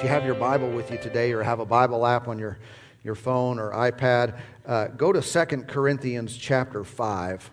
if 0.00 0.04
you 0.04 0.08
have 0.08 0.24
your 0.24 0.34
Bible 0.34 0.70
with 0.70 0.90
you 0.90 0.96
today 0.96 1.30
or 1.32 1.42
have 1.42 1.60
a 1.60 1.66
Bible 1.66 2.06
app 2.06 2.26
on 2.26 2.38
your, 2.38 2.58
your 3.04 3.14
phone 3.14 3.58
or 3.58 3.70
iPad, 3.72 4.40
uh, 4.66 4.86
go 4.86 5.12
to 5.12 5.20
2 5.20 5.64
Corinthians 5.64 6.34
chapter 6.38 6.84
5. 6.84 7.50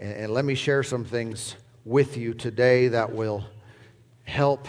And, 0.00 0.12
and 0.12 0.32
let 0.32 0.44
me 0.44 0.56
share 0.56 0.82
some 0.82 1.04
things 1.04 1.54
with 1.84 2.16
you 2.16 2.34
today 2.34 2.88
that 2.88 3.14
will 3.14 3.44
help 4.24 4.66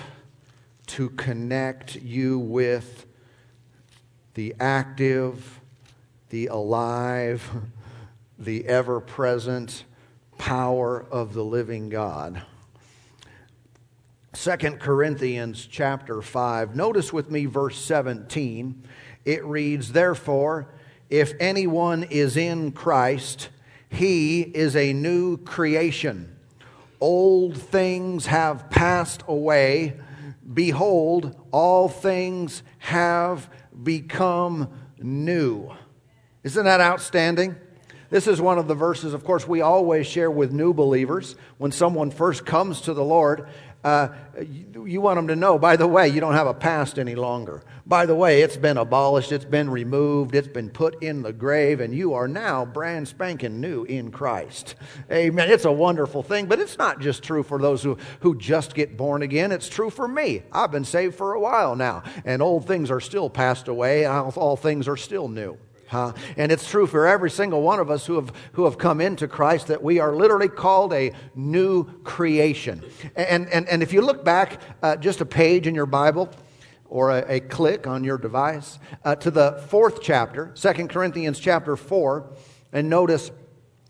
to 0.86 1.10
connect 1.10 1.96
you 1.96 2.38
with 2.38 3.08
the 4.36 4.54
active, 4.60 5.62
the 6.30 6.46
alive, 6.46 7.50
the 8.38 8.68
ever 8.68 9.00
present 9.00 9.84
power 10.38 11.08
of 11.10 11.34
the 11.34 11.44
living 11.44 11.90
God. 11.90 12.44
2 14.36 14.58
Corinthians 14.80 15.66
chapter 15.66 16.22
5. 16.22 16.76
Notice 16.76 17.14
with 17.14 17.32
me 17.32 17.46
verse 17.46 17.78
17. 17.78 18.84
It 19.24 19.46
reads, 19.46 19.94
Therefore, 19.94 20.68
if 21.10 21.34
anyone 21.40 22.04
is 22.04 22.36
in 22.36 22.74
Christ, 22.74 23.48
he 23.88 24.42
is 24.42 24.76
a 24.76 24.92
new 24.92 25.38
creation. 25.38 26.36
Old 27.00 27.56
things 27.58 28.26
have 28.26 28.70
passed 28.70 29.24
away. 29.26 29.94
Behold, 30.54 31.40
all 31.52 31.88
things 31.88 32.62
have 32.80 33.50
become 33.84 34.70
new. 35.00 35.72
Isn't 36.44 36.66
that 36.66 36.82
outstanding? 36.82 37.56
This 38.10 38.28
is 38.28 38.40
one 38.40 38.60
of 38.60 38.68
the 38.68 38.76
verses, 38.76 39.14
of 39.14 39.24
course, 39.24 39.48
we 39.48 39.62
always 39.62 40.06
share 40.06 40.30
with 40.30 40.52
new 40.52 40.74
believers 40.74 41.36
when 41.58 41.72
someone 41.72 42.12
first 42.12 42.46
comes 42.46 42.82
to 42.82 42.94
the 42.94 43.04
Lord 43.04 43.48
uh, 43.86 44.10
you, 44.42 44.86
you 44.88 45.00
want 45.00 45.16
them 45.16 45.28
to 45.28 45.36
know, 45.36 45.60
by 45.60 45.76
the 45.76 45.86
way, 45.88 46.10
you 46.10 46.20
don't 46.20 46.34
have 46.34 46.48
a 46.48 46.56
past 46.56 46.98
any 46.98 47.14
longer. 47.14 47.62
By 47.86 48.08
the 48.08 48.16
way, 48.16 48.42
it's 48.42 48.58
been 48.58 48.78
abolished, 48.78 49.32
it's 49.32 49.46
been 49.46 49.70
removed, 49.70 50.34
it's 50.34 50.48
been 50.48 50.72
put 50.72 51.04
in 51.04 51.22
the 51.22 51.32
grave, 51.32 51.82
and 51.82 51.94
you 51.94 52.16
are 52.16 52.28
now 52.28 52.66
brand 52.66 53.08
spanking 53.08 53.62
new 53.62 53.84
in 53.84 54.10
Christ. 54.10 54.74
Amen. 55.12 55.52
It's 55.52 55.66
a 55.66 55.72
wonderful 55.72 56.24
thing, 56.24 56.48
but 56.48 56.60
it's 56.60 56.80
not 56.80 57.00
just 57.00 57.22
true 57.22 57.44
for 57.44 57.60
those 57.60 57.84
who, 57.84 57.96
who 58.22 58.36
just 58.36 58.74
get 58.74 58.98
born 58.98 59.22
again. 59.22 59.52
It's 59.52 59.70
true 59.70 59.92
for 59.92 60.08
me. 60.08 60.42
I've 60.52 60.72
been 60.72 60.84
saved 60.84 61.14
for 61.14 61.34
a 61.34 61.40
while 61.40 61.76
now, 61.76 62.02
and 62.26 62.42
old 62.42 62.66
things 62.66 62.90
are 62.90 63.00
still 63.00 63.30
passed 63.30 63.68
away, 63.68 64.06
all, 64.06 64.34
all 64.36 64.58
things 64.58 64.88
are 64.88 64.98
still 64.98 65.28
new. 65.28 65.60
And 65.92 66.52
it's 66.52 66.68
true 66.70 66.88
for 66.88 67.08
every 67.08 67.30
single 67.30 67.62
one 67.62 67.80
of 67.80 67.90
us 67.90 68.06
who 68.06 68.16
have, 68.16 68.32
who 68.54 68.66
have 68.66 68.78
come 68.78 69.02
into 69.02 69.28
Christ 69.28 69.68
that 69.68 69.84
we 69.84 70.00
are 70.00 70.16
literally 70.16 70.50
called 70.50 70.94
a 70.94 71.12
new 71.36 71.86
creation. 72.04 72.84
And, 73.16 73.48
and, 73.50 73.68
and 73.68 73.84
if 73.84 73.94
you 73.94 74.02
look 74.02 74.26
back 74.26 74.62
uh, 74.82 74.96
just 74.96 75.22
a 75.22 75.26
page 75.26 75.68
in 75.68 75.76
your 75.76 75.86
Bible, 75.86 76.30
or 76.88 77.12
a, 77.12 77.36
a 77.36 77.40
click 77.40 77.88
on 77.88 78.04
your 78.04 78.18
device 78.18 78.80
uh, 79.04 79.16
to 79.16 79.32
the 79.32 79.64
fourth 79.70 80.02
chapter, 80.02 80.54
2 80.56 80.88
Corinthians 80.88 81.40
chapter 81.40 81.76
4, 81.76 82.30
and 82.74 82.90
notice, 82.90 83.32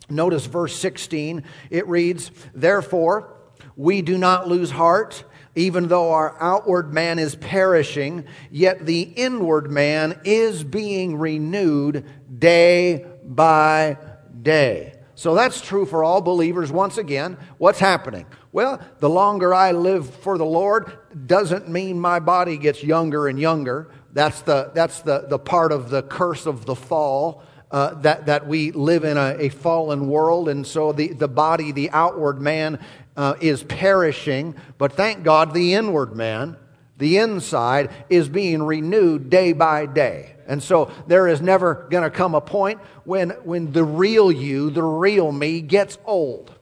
notice 0.09 0.45
verse 0.45 0.75
16. 0.75 1.43
It 1.69 1.87
reads, 1.87 2.31
Therefore, 2.53 3.35
we 3.75 4.01
do 4.01 4.17
not 4.17 4.47
lose 4.47 4.71
heart 4.71 5.23
even 5.55 5.87
though 5.87 6.11
our 6.11 6.35
outward 6.39 6.93
man 6.93 7.17
is 7.17 7.35
perishing, 7.35 8.25
yet 8.51 8.85
the 8.85 9.01
inward 9.01 9.71
man 9.71 10.19
is 10.25 10.63
being 10.63 11.17
renewed 11.17 12.05
day 12.37 13.05
by 13.23 13.97
day. 14.41 14.93
So 15.15 15.33
that's 15.33 15.61
true 15.61 15.85
for 15.85 16.03
all 16.03 16.21
believers. 16.21 16.71
Once 16.71 16.97
again, 16.97 17.37
what's 17.57 17.79
happening? 17.79 18.25
Well, 18.51 18.81
the 18.99 19.09
longer 19.09 19.53
I 19.53 19.71
live 19.71 20.09
for 20.09 20.37
the 20.37 20.45
Lord 20.45 20.97
doesn't 21.25 21.69
mean 21.69 21.99
my 21.99 22.19
body 22.19 22.57
gets 22.57 22.83
younger 22.83 23.27
and 23.27 23.39
younger. 23.39 23.91
That's 24.11 24.41
the, 24.41 24.71
that's 24.73 25.01
the, 25.01 25.25
the 25.27 25.39
part 25.39 25.71
of 25.71 25.89
the 25.89 26.03
curse 26.03 26.45
of 26.45 26.65
the 26.65 26.75
fall. 26.75 27.43
Uh, 27.71 27.95
that, 27.95 28.27
that 28.27 28.47
we 28.47 28.71
live 28.71 29.03
in 29.03 29.17
a, 29.17 29.35
a, 29.39 29.49
fallen 29.49 30.07
world, 30.07 30.47
and 30.47 30.65
so 30.65 30.93
the, 30.93 31.11
the 31.11 31.27
body, 31.27 31.71
the 31.71 31.89
outward 31.89 32.39
man, 32.39 32.79
uh, 33.15 33.35
is 33.41 33.63
perishing, 33.63 34.55
but 34.77 34.93
thank 34.93 35.23
God 35.23 35.53
the 35.53 35.73
inward 35.73 36.15
man, 36.15 36.57
the 36.97 37.17
inside, 37.17 37.91
is 38.09 38.29
being 38.29 38.63
renewed 38.63 39.29
day 39.29 39.53
by 39.53 39.85
day. 39.85 40.35
And 40.47 40.61
so 40.61 40.91
there 41.07 41.27
is 41.27 41.41
never 41.41 41.87
going 41.89 42.03
to 42.03 42.09
come 42.09 42.35
a 42.35 42.41
point 42.41 42.79
when, 43.03 43.31
when 43.43 43.71
the 43.71 43.83
real 43.83 44.31
you, 44.31 44.69
the 44.69 44.83
real 44.83 45.31
me, 45.31 45.61
gets 45.61 45.97
old. 46.05 46.53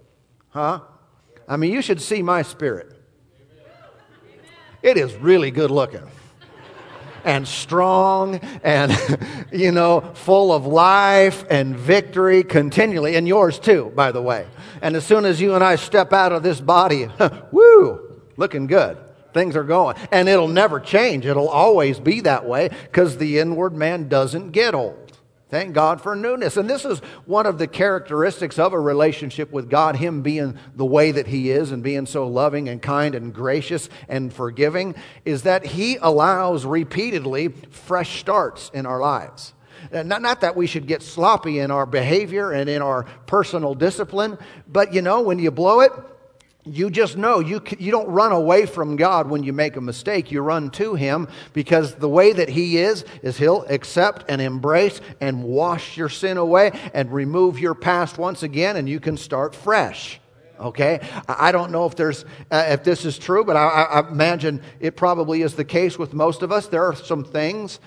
Huh? 0.50 0.82
I 1.48 1.58
mean, 1.58 1.74
you 1.74 1.82
should 1.82 2.02
see 2.02 2.22
my 2.22 2.44
spirit. 2.44 2.92
It 4.82 4.98
is 4.98 5.14
really 5.16 5.52
good 5.52 5.72
looking 5.72 6.08
and 7.24 7.48
strong 7.48 8.36
and, 8.64 8.92
you 9.52 9.72
know, 9.72 10.02
full 10.14 10.52
of 10.52 10.66
life 10.66 11.46
and 11.50 11.76
victory 11.76 12.44
continually, 12.44 13.16
and 13.16 13.28
yours 13.28 13.60
too, 13.60 13.92
by 13.96 14.12
the 14.12 14.22
way. 14.22 14.46
And 14.84 14.98
as 14.98 15.06
soon 15.06 15.24
as 15.24 15.40
you 15.40 15.56
and 15.56 15.64
I 15.64 15.78
step 15.78 16.12
out 16.12 16.34
of 16.34 16.44
this 16.44 16.60
body, 16.60 17.08
woo, 17.52 18.22
looking 18.36 18.68
good. 18.68 18.98
Things 19.34 19.56
are 19.56 19.64
going. 19.64 19.96
And 20.12 20.28
it'll 20.28 20.50
never 20.50 20.82
change. 20.82 21.26
It'll 21.26 21.48
always 21.48 22.02
be 22.02 22.20
that 22.20 22.46
way 22.46 22.70
because 22.84 23.18
the 23.18 23.40
inward 23.40 23.74
man 23.74 24.10
doesn't 24.10 24.52
get 24.52 24.76
old. 24.76 25.00
Thank 25.50 25.74
God 25.74 26.02
for 26.02 26.18
newness. 26.18 26.58
And 26.58 26.70
this 26.70 26.84
is 26.84 27.00
one 27.26 27.46
of 27.46 27.60
the 27.60 27.68
characteristics 27.68 28.60
of 28.60 28.74
a 28.74 28.80
relationship 28.80 29.52
with 29.52 29.70
God, 29.70 29.96
Him 29.96 30.22
being 30.22 30.58
the 30.76 30.86
way 30.86 31.12
that 31.12 31.28
He 31.28 31.50
is 31.50 31.72
and 31.72 31.82
being 31.82 32.06
so 32.06 32.28
loving 32.28 32.68
and 32.68 32.82
kind 32.82 33.16
and 33.16 33.34
gracious 33.34 33.88
and 34.10 34.34
forgiving, 34.34 34.96
is 35.24 35.44
that 35.44 35.66
He 35.66 35.96
allows 35.98 36.66
repeatedly 36.66 37.50
fresh 37.70 38.20
starts 38.20 38.70
in 38.74 38.86
our 38.86 39.00
lives. 39.00 39.54
Not, 39.92 40.22
not 40.22 40.42
that 40.42 40.56
we 40.56 40.68
should 40.68 40.88
get 40.88 41.02
sloppy 41.02 41.60
in 41.60 41.72
our 41.72 41.86
behavior 41.86 42.52
and 42.52 42.70
in 42.70 42.82
our 42.82 43.04
personal 43.26 43.76
discipline, 43.76 44.38
but 44.68 44.94
you 44.94 45.02
know, 45.02 45.22
when 45.22 45.40
you 45.40 45.52
blow 45.52 45.82
it, 45.82 45.92
you 46.66 46.90
just 46.90 47.18
know 47.18 47.40
you, 47.40 47.62
you 47.78 47.92
don't 47.92 48.08
run 48.08 48.32
away 48.32 48.66
from 48.66 48.96
God 48.96 49.30
when 49.30 49.44
you 49.44 49.52
make 49.52 49.76
a 49.76 49.82
mistake. 49.82 50.32
You 50.32 50.42
run 50.42 50.70
to 50.72 50.96
Him 50.96 51.28
because 51.52 51.96
the 51.96 52.08
way 52.08 52.32
that 52.32 52.50
He 52.50 52.78
is, 52.78 53.04
is 53.22 53.38
He'll 53.38 53.64
accept 53.64 54.26
and 54.30 54.42
embrace 54.42 55.02
and 55.20 55.44
wash 55.44 55.98
your 55.98 56.10
sin 56.10 56.38
away 56.38 56.72
and 56.94 57.12
remove 57.12 57.60
your 57.60 57.76
past 57.76 58.18
once 58.18 58.44
again, 58.44 58.78
and 58.78 58.88
you 58.88 59.00
can 59.00 59.18
start 59.18 59.54
fresh. 59.54 60.22
Okay? 60.60 61.02
I 61.28 61.52
don't 61.52 61.72
know 61.72 61.86
if, 61.86 61.96
there's, 61.96 62.24
uh, 62.50 62.66
if 62.70 62.84
this 62.84 63.04
is 63.04 63.18
true, 63.18 63.44
but 63.44 63.58
I, 63.58 63.68
I 63.68 64.08
imagine 64.08 64.62
it 64.80 64.96
probably 64.96 65.42
is 65.42 65.56
the 65.56 65.66
case 65.66 66.00
with 66.00 66.14
most 66.14 66.42
of 66.42 66.52
us. 66.52 66.68
There 66.68 66.86
are 66.86 66.96
some 66.96 67.26
things 67.26 67.80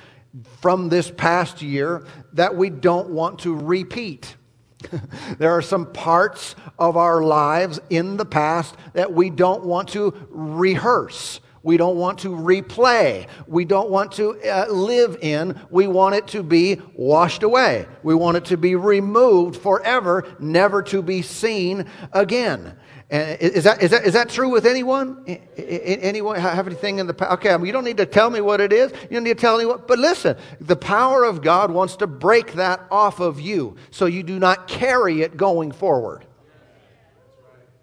from 0.60 0.88
this 0.88 1.10
past 1.10 1.62
year 1.62 2.06
that 2.32 2.56
we 2.56 2.70
don't 2.70 3.10
want 3.10 3.40
to 3.40 3.54
repeat. 3.54 4.36
there 5.38 5.52
are 5.52 5.62
some 5.62 5.92
parts 5.92 6.54
of 6.78 6.96
our 6.96 7.22
lives 7.22 7.80
in 7.90 8.16
the 8.16 8.24
past 8.24 8.76
that 8.92 9.12
we 9.12 9.30
don't 9.30 9.64
want 9.64 9.88
to 9.90 10.14
rehearse. 10.30 11.40
We 11.66 11.76
don't 11.76 11.96
want 11.96 12.20
to 12.20 12.28
replay. 12.28 13.26
We 13.48 13.64
don't 13.64 13.90
want 13.90 14.12
to 14.12 14.40
uh, 14.48 14.66
live 14.68 15.18
in. 15.20 15.60
We 15.68 15.88
want 15.88 16.14
it 16.14 16.28
to 16.28 16.44
be 16.44 16.80
washed 16.94 17.42
away. 17.42 17.86
We 18.04 18.14
want 18.14 18.36
it 18.36 18.44
to 18.44 18.56
be 18.56 18.76
removed 18.76 19.60
forever, 19.60 20.24
never 20.38 20.80
to 20.84 21.02
be 21.02 21.22
seen 21.22 21.86
again. 22.12 22.78
Is 23.10 23.64
that, 23.64 23.82
is, 23.82 23.90
that, 23.90 24.06
is 24.06 24.12
that 24.12 24.28
true 24.28 24.48
with 24.48 24.64
anyone? 24.64 25.24
Anyone 25.56 26.38
have 26.38 26.68
anything 26.68 27.00
in 27.00 27.08
the 27.08 27.14
past? 27.14 27.32
Okay, 27.32 27.52
I 27.52 27.56
mean, 27.56 27.66
you 27.66 27.72
don't 27.72 27.84
need 27.84 27.96
to 27.96 28.06
tell 28.06 28.30
me 28.30 28.40
what 28.40 28.60
it 28.60 28.72
is. 28.72 28.92
You 29.02 29.08
don't 29.16 29.24
need 29.24 29.36
to 29.36 29.40
tell 29.40 29.58
me 29.58 29.66
what. 29.66 29.88
But 29.88 29.98
listen, 29.98 30.36
the 30.60 30.76
power 30.76 31.24
of 31.24 31.42
God 31.42 31.72
wants 31.72 31.96
to 31.96 32.06
break 32.06 32.52
that 32.52 32.80
off 32.92 33.18
of 33.18 33.40
you 33.40 33.74
so 33.90 34.06
you 34.06 34.22
do 34.22 34.38
not 34.38 34.68
carry 34.68 35.22
it 35.22 35.36
going 35.36 35.72
forward. 35.72 36.26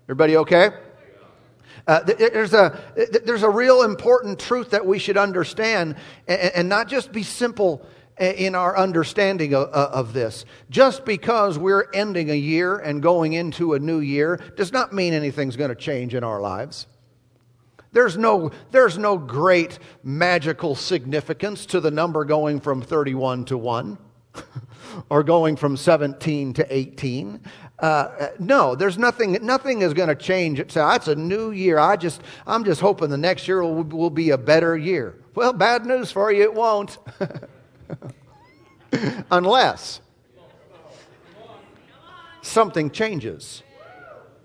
Everybody 0.05 0.37
okay? 0.37 0.69
Uh, 1.85 1.99
there's, 2.01 2.53
a, 2.53 2.79
there's 3.25 3.43
a 3.43 3.49
real 3.49 3.83
important 3.83 4.39
truth 4.39 4.69
that 4.69 4.85
we 4.85 4.97
should 4.97 5.17
understand 5.17 5.95
and, 6.27 6.39
and 6.55 6.69
not 6.69 6.87
just 6.87 7.11
be 7.11 7.23
simple 7.23 7.85
in 8.17 8.55
our 8.55 8.77
understanding 8.77 9.53
of, 9.53 9.67
of, 9.69 10.13
this. 10.13 10.45
Just 10.69 11.03
because 11.03 11.57
we're 11.57 11.89
ending 11.93 12.29
a 12.29 12.35
year 12.35 12.77
and 12.77 13.01
going 13.01 13.33
into 13.33 13.73
a 13.73 13.79
new 13.79 13.99
year 13.99 14.39
does 14.55 14.71
not 14.71 14.93
mean 14.93 15.13
anything's 15.13 15.57
going 15.57 15.69
to 15.69 15.75
change 15.75 16.13
in 16.15 16.23
our 16.23 16.39
lives. 16.39 16.87
There's 17.91 18.17
no, 18.17 18.51
there's 18.71 18.97
no 18.97 19.17
great 19.17 19.77
magical 20.03 20.75
significance 20.75 21.65
to 21.67 21.79
the 21.79 21.91
number 21.91 22.23
going 22.23 22.59
from 22.59 22.81
31 22.81 23.45
to 23.45 23.57
1 23.57 23.97
or 25.09 25.23
going 25.23 25.55
from 25.55 25.77
17 25.77 26.53
to 26.53 26.75
18. 26.75 27.39
Uh, 27.79 28.29
no, 28.39 28.75
there's 28.75 28.97
nothing, 28.97 29.37
nothing 29.41 29.81
is 29.81 29.93
going 29.93 30.09
to 30.09 30.15
change. 30.15 30.59
It's, 30.59 30.75
it's 30.77 31.07
a 31.07 31.15
new 31.15 31.51
year. 31.51 31.79
I 31.79 31.95
just, 31.95 32.21
I'm 32.47 32.63
just 32.63 32.81
hoping 32.81 33.09
the 33.09 33.17
next 33.17 33.47
year 33.47 33.61
will, 33.61 33.83
will 33.83 34.09
be 34.09 34.29
a 34.29 34.37
better 34.37 34.77
year. 34.77 35.15
Well, 35.35 35.53
bad 35.53 35.85
news 35.85 36.11
for 36.11 36.31
you, 36.31 36.43
it 36.43 36.53
won't. 36.53 36.97
Unless 39.31 40.01
something 42.41 42.91
changes 42.91 43.63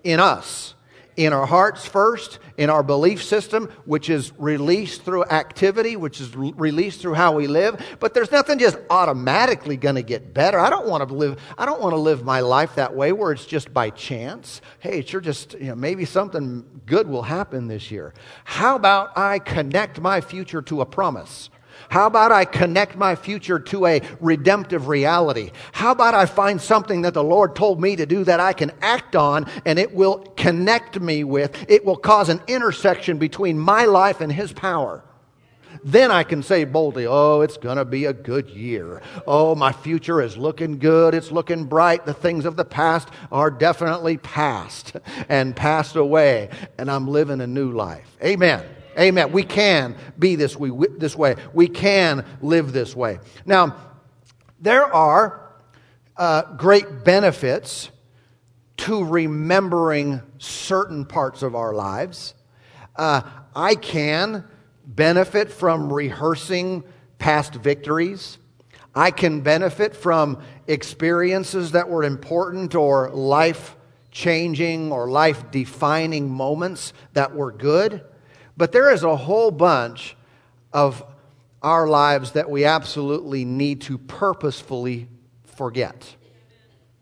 in 0.03 0.21
us, 0.21 0.75
in 1.19 1.33
our 1.33 1.47
hearts 1.47 1.85
first, 1.85 2.39
in 2.57 2.71
our 2.71 2.85
belief 2.85 3.25
system, 3.25 3.69
which 3.87 4.09
is 4.09 4.33
released 4.39 5.03
through 5.03 5.25
activity, 5.25 5.97
which 5.97 6.21
is 6.21 6.37
released 6.37 7.01
through 7.01 7.15
how 7.15 7.33
we 7.33 7.49
live. 7.49 7.85
But 7.99 8.15
there's 8.15 8.31
nothing 8.31 8.61
just 8.61 8.79
automatically 8.89 9.77
going 9.77 9.97
to 9.97 10.03
get 10.03 10.33
better. 10.33 10.61
I 10.61 10.71
don't 10.71 10.87
want 10.87 11.07
to 11.09 11.13
live. 11.13 11.41
I 11.59 11.67
don't 11.67 11.81
want 11.81 11.93
to 11.93 11.99
live 11.99 12.25
my 12.25 12.39
life 12.39 12.77
that 12.77 12.95
way 12.95 13.11
where 13.11 13.33
it's 13.33 13.47
just 13.47 13.75
by 13.75 13.91
chance. 13.91 14.61
Hey, 14.79 15.05
sure, 15.05 15.21
just 15.21 15.55
you 15.55 15.67
know, 15.67 15.75
maybe 15.75 16.05
something 16.05 16.65
good 16.87 17.09
will 17.09 17.23
happen 17.23 17.67
this 17.67 17.91
year. 17.91 18.15
How 18.45 18.77
about 18.77 19.19
I 19.19 19.41
connect 19.41 20.01
my 20.01 20.21
future 20.21 20.63
to 20.63 20.83
a 20.83 20.87
promise? 20.87 21.51
How 21.89 22.07
about 22.07 22.33
I 22.33 22.45
connect 22.45 22.97
my 22.97 23.15
future 23.15 23.59
to 23.59 23.87
a 23.87 24.03
redemptive 24.21 24.89
reality? 24.89 25.51
How 25.73 25.93
about 25.93 26.15
I 26.15 26.27
find 26.27 26.61
something 26.61 27.03
that 27.03 27.15
the 27.15 27.25
Lord 27.25 27.57
told 27.57 27.81
me 27.81 27.97
to 27.97 28.07
do 28.07 28.25
that 28.25 28.41
I 28.41 28.53
can 28.53 28.73
act 28.83 29.17
on 29.17 29.47
and 29.65 29.79
it 29.79 29.95
will 29.95 30.19
connect 30.37 31.01
me 31.01 31.25
with, 31.25 31.65
it 31.69 31.85
will 31.85 31.97
cause 31.97 32.29
an 32.29 32.41
intersection 32.47 33.19
between 33.19 33.59
my 33.59 33.85
life 33.85 34.21
and 34.21 34.33
His 34.33 34.53
power? 34.53 35.03
Then 35.85 36.11
I 36.11 36.23
can 36.23 36.43
say 36.43 36.65
boldly, 36.65 37.07
Oh, 37.07 37.41
it's 37.43 37.57
going 37.57 37.77
to 37.77 37.85
be 37.85 38.05
a 38.05 38.13
good 38.13 38.49
year. 38.51 39.01
Oh, 39.27 39.55
my 39.55 39.73
future 39.73 40.21
is 40.21 40.37
looking 40.37 40.79
good. 40.79 41.15
It's 41.15 41.31
looking 41.31 41.65
bright. 41.65 42.05
The 42.05 42.15
things 42.15 42.45
of 42.45 42.57
the 42.57 42.65
past 42.65 43.09
are 43.31 43.51
definitely 43.51 44.19
past 44.19 44.97
and 45.29 45.55
passed 45.55 45.97
away, 45.97 46.51
and 46.79 46.91
I'm 46.91 47.07
living 47.07 47.41
a 47.41 47.47
new 47.47 47.73
life. 47.73 48.17
Amen. 48.23 48.65
Amen. 48.99 49.31
We 49.31 49.45
can 49.45 49.97
be 50.19 50.35
this, 50.35 50.57
we, 50.57 50.71
this 50.99 51.15
way. 51.15 51.37
We 51.53 51.69
can 51.69 52.25
live 52.41 52.73
this 52.73 52.97
way. 52.97 53.21
Now, 53.47 53.77
there 54.61 54.93
are 54.93 55.53
uh, 56.17 56.55
great 56.57 57.05
benefits 57.05 57.91
to 58.79 59.05
remembering 59.05 60.21
certain 60.39 61.05
parts 61.05 61.43
of 61.43 61.55
our 61.55 61.75
lives. 61.75 62.35
Uh, 62.97 63.23
I 63.55 63.77
can 63.77 64.45
benefit 64.85 65.51
from 65.51 65.93
rehearsing 65.93 66.83
past 67.19 67.55
victories. 67.55 68.39
I 68.95 69.11
can 69.13 69.43
benefit 69.43 69.95
from 69.95 70.43
experiences 70.67 71.73
that 71.73 71.89
were 71.89 72.03
important 72.03 72.75
or 72.75 73.11
life 73.11 73.77
changing 74.11 74.91
or 74.91 75.09
life 75.09 75.51
defining 75.53 76.29
moments 76.29 76.93
that 77.13 77.35
were 77.35 77.53
good. 77.53 78.03
But 78.59 78.73
there 78.73 78.91
is 78.91 79.05
a 79.05 79.17
whole 79.17 79.53
bunch 79.53 80.17
of 80.73 81.05
our 81.63 81.87
lives 81.87 82.33
that 82.33 82.51
we 82.51 82.65
absolutely 82.65 83.45
need 83.45 83.83
to 83.83 83.97
purposefully 83.97 85.09
forget 85.45 86.17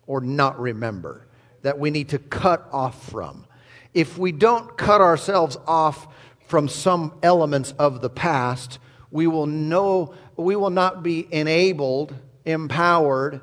or 0.06 0.20
not 0.20 0.60
remember, 0.60 1.26
that 1.62 1.78
we 1.78 1.90
need 1.90 2.10
to 2.10 2.18
cut 2.18 2.68
off 2.70 3.10
from. 3.10 3.46
If 3.94 4.18
we 4.18 4.32
don't 4.32 4.76
cut 4.76 5.00
ourselves 5.00 5.56
off 5.66 6.06
from 6.46 6.68
some 6.68 7.14
elements 7.22 7.72
of 7.78 8.02
the 8.02 8.10
past, 8.10 8.78
we 9.10 9.26
will 9.26 9.46
know 9.46 10.14
we 10.36 10.56
will 10.56 10.70
not 10.70 11.02
be 11.02 11.26
enabled, 11.32 12.14
empowered 12.44 13.40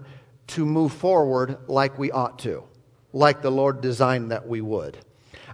to 0.47 0.65
move 0.65 0.93
forward 0.93 1.57
like 1.67 1.97
we 1.97 2.11
ought 2.11 2.37
to, 2.39 2.63
like 3.11 3.41
the 3.41 3.49
Lord 3.49 3.81
designed 3.81 4.29
that 4.31 4.47
we 4.47 4.61
would. 4.61 4.99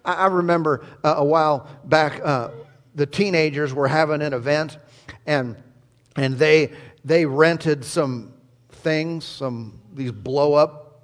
I, 0.06 0.28
remember 0.28 0.86
uh, 1.04 1.16
a 1.18 1.26
while 1.26 1.68
back, 1.86 2.22
uh, 2.24 2.50
the 2.96 3.06
teenagers 3.06 3.74
were 3.74 3.88
having 3.88 4.22
an 4.22 4.34
event, 4.34 4.78
and 5.26 5.56
and 6.16 6.36
they 6.36 6.72
they 7.06 7.26
rented 7.26 7.86
some 7.86 8.34
things, 8.70 9.26
some 9.26 9.80
these 9.94 10.12
blow 10.12 10.54
up 10.54 11.04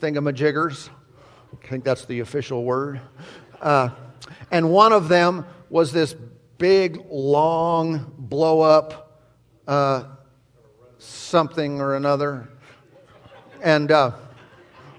thingamajiggers. 0.00 0.88
I 1.52 1.66
think 1.66 1.84
that's 1.84 2.04
the 2.04 2.20
official 2.20 2.64
word. 2.64 3.00
Uh, 3.60 3.90
and 4.50 4.70
one 4.70 4.92
of 4.92 5.08
them 5.08 5.46
was 5.70 5.92
this 5.92 6.14
big, 6.58 7.04
long, 7.10 8.12
blow 8.18 8.60
up 8.60 9.20
uh, 9.66 10.04
something 10.98 11.80
or 11.80 11.96
another. 11.96 12.48
And 13.62 13.90
uh, 13.90 14.12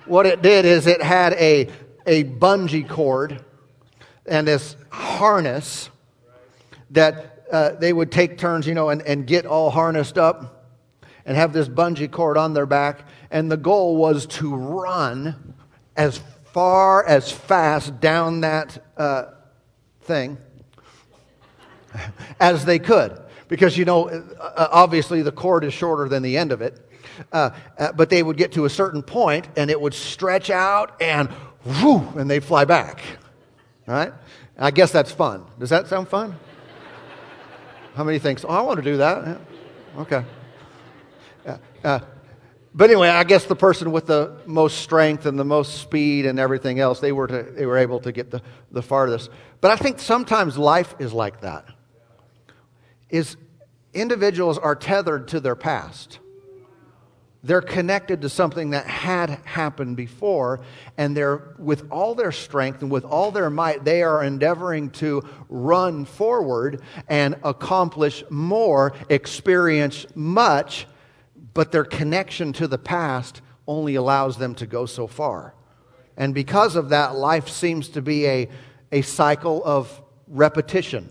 what 0.06 0.26
it 0.26 0.42
did 0.42 0.66
is 0.66 0.88
it 0.88 1.02
had 1.02 1.34
a 1.34 1.70
a 2.08 2.24
bungee 2.24 2.88
cord 2.88 3.44
and 4.26 4.48
this 4.48 4.76
harness 4.90 5.90
that 6.92 7.44
uh, 7.52 7.72
they 7.72 7.94
would 7.94 8.12
take 8.12 8.38
turns, 8.38 8.66
you 8.66 8.74
know, 8.74 8.90
and, 8.90 9.02
and 9.04 9.28
get 9.28 9.46
all 9.46 9.70
harnessed 9.70 10.18
up 10.18 10.72
and 11.26 11.36
have 11.36 11.54
this 11.54 11.68
bungee 11.68 12.10
cord 12.10 12.38
on 12.38 12.54
their 12.54 12.66
back. 12.66 13.02
And 13.30 13.52
the 13.52 13.58
goal 13.58 13.98
was 13.98 14.26
to 14.28 14.56
run 14.56 15.56
as 15.96 16.22
far 16.54 17.06
as 17.06 17.32
fast 17.32 18.00
down 18.00 18.42
that 18.42 18.84
uh, 18.96 19.26
thing 20.02 20.38
as 22.40 22.66
they 22.66 22.80
could. 22.80 23.22
Because, 23.50 23.78
you 23.78 23.86
know, 23.86 24.08
uh, 24.08 24.68
obviously 24.72 25.22
the 25.22 25.32
cord 25.32 25.64
is 25.64 25.74
shorter 25.74 26.10
than 26.10 26.24
the 26.24 26.38
end 26.38 26.52
of 26.52 26.62
it. 26.62 26.84
Uh, 27.32 27.50
uh, 27.78 27.92
but 27.94 28.10
they 28.10 28.22
would 28.22 28.38
get 28.38 28.52
to 28.52 28.66
a 28.66 28.70
certain 28.70 29.02
point 29.02 29.48
and 29.56 29.72
it 29.72 29.80
would 29.80 29.94
stretch 29.94 30.50
out 30.50 31.02
and 31.02 31.30
whoo, 31.68 32.20
and 32.20 32.30
they 32.30 32.40
fly 32.40 32.66
back. 32.66 33.02
Right? 33.86 34.14
I 34.58 34.72
guess 34.72 34.92
that's 34.92 35.12
fun. 35.12 35.46
Does 35.60 35.70
that 35.70 35.88
sound 35.88 36.08
fun? 36.08 36.36
How 37.96 38.04
many 38.04 38.20
thinks, 38.20 38.46
oh, 38.48 38.50
I 38.50 38.62
want 38.62 38.78
to 38.78 38.84
do 38.84 38.98
that? 38.98 39.26
Yeah. 39.26 40.02
Okay. 40.02 40.26
Uh, 41.46 41.58
uh, 41.84 42.00
but 42.76 42.90
anyway, 42.90 43.10
I 43.10 43.24
guess 43.24 43.46
the 43.46 43.56
person 43.56 43.92
with 43.92 44.06
the 44.06 44.38
most 44.46 44.80
strength 44.80 45.26
and 45.26 45.40
the 45.40 45.46
most 45.46 45.82
speed 45.82 46.26
and 46.26 46.38
everything 46.38 46.80
else, 46.80 47.00
they 47.00 47.12
were, 47.12 47.28
to, 47.28 47.44
they 47.44 47.66
were 47.66 47.78
able 47.78 48.00
to 48.02 48.12
get 48.12 48.30
the, 48.30 48.42
the 48.72 48.84
farthest. 48.84 49.32
But 49.62 49.72
I 49.72 49.78
think 49.78 50.00
sometimes 50.00 50.58
life 50.58 50.94
is 51.00 51.12
like 51.12 51.42
that. 51.42 51.66
Is 53.10 53.38
individuals 53.94 54.58
are 54.58 54.76
tethered 54.76 55.30
to 55.30 55.40
their 55.40 55.56
past 55.56 56.20
they're 57.44 57.62
connected 57.62 58.22
to 58.22 58.30
something 58.30 58.72
that 58.72 58.88
had 58.88 59.30
happened 59.46 59.96
before, 59.96 60.60
and 60.98 61.16
they're, 61.16 61.56
with 61.58 61.90
all 61.92 62.16
their 62.16 62.32
strength 62.32 62.82
and 62.82 62.92
with 62.92 63.06
all 63.06 63.32
their 63.32 63.50
might, 63.50 63.84
they 63.84 64.04
are 64.04 64.24
endeavoring 64.24 64.90
to 64.92 65.24
run 65.48 66.04
forward 66.06 66.82
and 67.08 67.36
accomplish 67.44 68.24
more, 68.30 68.94
experience 69.10 70.06
much, 70.16 70.88
but 71.54 71.72
their 71.72 71.86
connection 71.86 72.54
to 72.54 72.68
the 72.68 72.78
past 72.78 73.42
only 73.68 73.96
allows 73.96 74.38
them 74.38 74.56
to 74.56 74.66
go 74.66 74.86
so 74.86 75.08
far. 75.08 75.54
And 76.18 76.34
because 76.34 76.76
of 76.76 76.90
that, 76.90 77.16
life 77.16 77.48
seems 77.48 77.90
to 77.90 78.02
be 78.02 78.26
a, 78.26 78.50
a 78.92 79.02
cycle 79.04 79.64
of 79.64 80.02
repetition. 80.28 81.10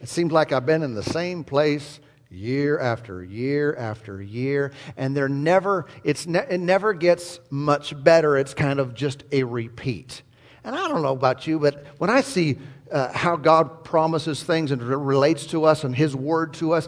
It 0.00 0.08
seems 0.08 0.32
like 0.32 0.52
I've 0.52 0.66
been 0.66 0.82
in 0.82 0.94
the 0.94 1.02
same 1.02 1.44
place 1.44 2.00
year 2.30 2.78
after 2.78 3.22
year 3.24 3.74
after 3.76 4.22
year. 4.22 4.72
And 4.96 5.16
they're 5.16 5.28
never 5.28 5.86
it's 6.04 6.26
ne- 6.26 6.46
it 6.48 6.60
never 6.60 6.94
gets 6.94 7.40
much 7.50 8.00
better. 8.02 8.36
It's 8.36 8.54
kind 8.54 8.78
of 8.78 8.94
just 8.94 9.24
a 9.32 9.42
repeat. 9.42 10.22
And 10.64 10.76
i 10.76 10.88
don't 10.88 11.02
know 11.02 11.12
about 11.12 11.46
you 11.46 11.58
but 11.58 11.86
when 11.98 12.10
i 12.10 12.20
see 12.20 12.58
uh, 12.92 13.10
how 13.12 13.36
god 13.36 13.82
promises 13.82 14.42
things 14.42 14.72
and 14.72 14.82
relates 14.82 15.46
to 15.46 15.64
us 15.64 15.84
and 15.84 15.96
his 15.96 16.14
word 16.14 16.52
to 16.54 16.72
us 16.72 16.86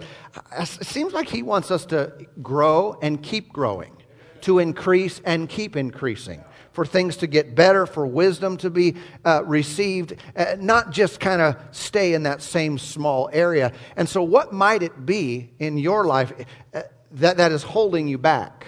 it 0.59 0.67
seems 0.67 1.13
like 1.13 1.29
he 1.29 1.43
wants 1.43 1.71
us 1.71 1.87
to 1.87 2.13
grow 2.43 2.99
and 3.01 3.23
keep 3.23 3.53
growing 3.53 3.97
to 4.43 4.59
increase 4.59 5.21
and 5.25 5.49
keep 5.49 5.77
increasing 5.77 6.45
for 6.73 6.87
things 6.87 7.19
to 7.19 7.27
get 7.27 7.55
better, 7.55 7.87
for 7.87 8.07
wisdom 8.07 8.57
to 8.59 8.71
be 8.71 8.97
uh, 9.25 9.43
received, 9.45 10.17
uh, 10.37 10.57
not 10.59 10.91
just 10.91 11.21
kind 11.21 11.41
of 11.43 11.57
stay 11.71 12.15
in 12.15 12.25
that 12.25 12.43
same 12.43 12.79
small 12.79 13.29
area. 13.33 13.73
And 13.97 14.09
so, 14.09 14.23
what 14.23 14.53
might 14.53 14.83
it 14.83 15.07
be 15.07 15.51
in 15.59 15.79
your 15.79 16.05
life 16.07 16.33
uh, 16.75 16.83
that, 17.13 17.37
that 17.37 17.53
is 17.53 17.63
holding 17.63 18.09
you 18.09 18.19
back? 18.19 18.67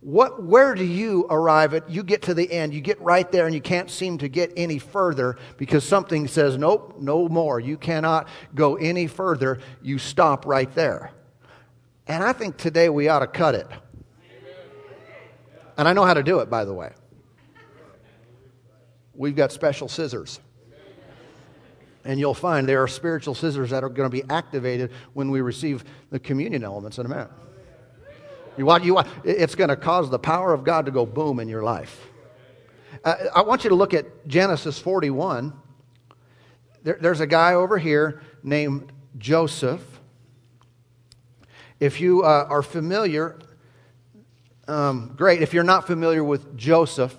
What, 0.00 0.42
where 0.44 0.74
do 0.74 0.84
you 0.84 1.26
arrive 1.28 1.74
at? 1.74 1.90
You 1.90 2.04
get 2.04 2.22
to 2.22 2.34
the 2.34 2.50
end, 2.50 2.72
you 2.72 2.80
get 2.80 3.00
right 3.00 3.30
there, 3.30 3.46
and 3.46 3.54
you 3.54 3.60
can't 3.60 3.90
seem 3.90 4.18
to 4.18 4.28
get 4.28 4.52
any 4.56 4.78
further 4.78 5.36
because 5.56 5.86
something 5.86 6.28
says, 6.28 6.56
nope, 6.56 6.96
no 7.00 7.28
more. 7.28 7.58
You 7.58 7.76
cannot 7.76 8.28
go 8.54 8.76
any 8.76 9.08
further. 9.08 9.58
You 9.82 9.98
stop 9.98 10.46
right 10.46 10.72
there. 10.74 11.10
And 12.06 12.22
I 12.22 12.32
think 12.32 12.56
today 12.56 12.88
we 12.88 13.08
ought 13.08 13.18
to 13.18 13.26
cut 13.26 13.54
it. 13.56 13.66
And 15.76 15.86
I 15.86 15.92
know 15.92 16.04
how 16.04 16.14
to 16.14 16.22
do 16.22 16.38
it, 16.40 16.48
by 16.48 16.64
the 16.64 16.72
way 16.72 16.92
we've 19.18 19.36
got 19.36 19.52
special 19.52 19.88
scissors. 19.88 20.40
And 22.04 22.18
you'll 22.18 22.32
find 22.32 22.66
there 22.66 22.82
are 22.82 22.88
spiritual 22.88 23.34
scissors 23.34 23.70
that 23.70 23.84
are 23.84 23.90
going 23.90 24.08
to 24.08 24.16
be 24.16 24.22
activated 24.30 24.92
when 25.12 25.30
we 25.30 25.42
receive 25.42 25.84
the 26.10 26.18
communion 26.18 26.64
elements 26.64 26.98
in 26.98 27.04
a 27.04 27.08
minute. 27.08 27.28
You 28.56 28.64
want, 28.64 28.84
you 28.84 28.94
want, 28.94 29.08
it's 29.24 29.54
going 29.54 29.68
to 29.68 29.76
cause 29.76 30.08
the 30.08 30.18
power 30.18 30.54
of 30.54 30.64
God 30.64 30.86
to 30.86 30.90
go 30.90 31.04
boom 31.04 31.38
in 31.38 31.48
your 31.48 31.62
life. 31.62 32.08
Uh, 33.04 33.14
I 33.34 33.42
want 33.42 33.64
you 33.64 33.70
to 33.70 33.76
look 33.76 33.92
at 33.92 34.26
Genesis 34.26 34.78
41. 34.78 35.52
There, 36.82 36.98
there's 37.00 37.20
a 37.20 37.26
guy 37.26 37.54
over 37.54 37.76
here 37.76 38.22
named 38.42 38.90
Joseph. 39.18 39.82
If 41.78 42.00
you 42.00 42.22
uh, 42.22 42.46
are 42.48 42.62
familiar, 42.62 43.38
um, 44.66 45.12
great. 45.16 45.42
If 45.42 45.52
you're 45.52 45.64
not 45.64 45.86
familiar 45.86 46.24
with 46.24 46.56
Joseph, 46.56 47.14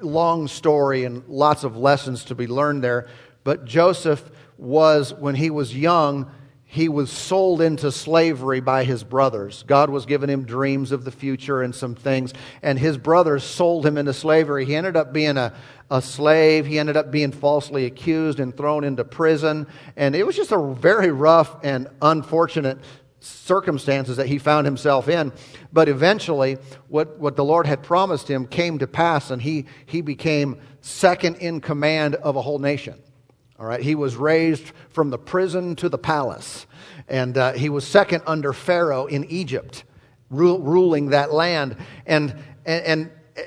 long 0.00 0.48
story 0.48 1.04
and 1.04 1.26
lots 1.28 1.64
of 1.64 1.76
lessons 1.76 2.24
to 2.26 2.34
be 2.34 2.46
learned 2.46 2.82
there. 2.84 3.08
But 3.44 3.64
Joseph 3.64 4.30
was, 4.56 5.12
when 5.14 5.34
he 5.34 5.50
was 5.50 5.76
young, 5.76 6.30
he 6.64 6.88
was 6.88 7.10
sold 7.10 7.60
into 7.60 7.92
slavery 7.92 8.60
by 8.60 8.84
his 8.84 9.04
brothers. 9.04 9.62
God 9.66 9.90
was 9.90 10.06
giving 10.06 10.30
him 10.30 10.44
dreams 10.44 10.90
of 10.90 11.04
the 11.04 11.10
future 11.10 11.60
and 11.60 11.74
some 11.74 11.94
things, 11.94 12.32
and 12.62 12.78
his 12.78 12.96
brothers 12.96 13.44
sold 13.44 13.84
him 13.84 13.98
into 13.98 14.14
slavery. 14.14 14.64
He 14.64 14.74
ended 14.74 14.96
up 14.96 15.12
being 15.12 15.36
a, 15.36 15.52
a 15.90 16.00
slave. 16.00 16.64
He 16.64 16.78
ended 16.78 16.96
up 16.96 17.10
being 17.10 17.30
falsely 17.30 17.84
accused 17.84 18.40
and 18.40 18.56
thrown 18.56 18.84
into 18.84 19.04
prison. 19.04 19.66
And 19.96 20.14
it 20.14 20.26
was 20.26 20.34
just 20.34 20.52
a 20.52 20.72
very 20.72 21.10
rough 21.10 21.62
and 21.62 21.88
unfortunate 22.00 22.78
circumstances 23.22 24.16
that 24.16 24.26
he 24.26 24.38
found 24.38 24.66
himself 24.66 25.08
in. 25.08 25.32
But 25.72 25.88
eventually, 25.88 26.58
what, 26.88 27.18
what 27.18 27.36
the 27.36 27.44
Lord 27.44 27.66
had 27.66 27.82
promised 27.82 28.28
him 28.28 28.46
came 28.46 28.78
to 28.78 28.86
pass, 28.86 29.30
and 29.30 29.40
he, 29.40 29.66
he 29.86 30.00
became 30.00 30.60
second 30.80 31.36
in 31.36 31.60
command 31.60 32.16
of 32.16 32.36
a 32.36 32.42
whole 32.42 32.58
nation. 32.58 33.00
All 33.58 33.66
right, 33.66 33.80
he 33.80 33.94
was 33.94 34.16
raised 34.16 34.72
from 34.90 35.10
the 35.10 35.18
prison 35.18 35.76
to 35.76 35.88
the 35.88 35.98
palace, 35.98 36.66
and 37.08 37.38
uh, 37.38 37.52
he 37.52 37.68
was 37.68 37.86
second 37.86 38.24
under 38.26 38.52
Pharaoh 38.52 39.06
in 39.06 39.24
Egypt, 39.26 39.84
ru- 40.30 40.58
ruling 40.58 41.10
that 41.10 41.32
land. 41.32 41.76
And, 42.06 42.34
and, 42.66 42.84
and 42.84 43.10
uh, 43.36 43.42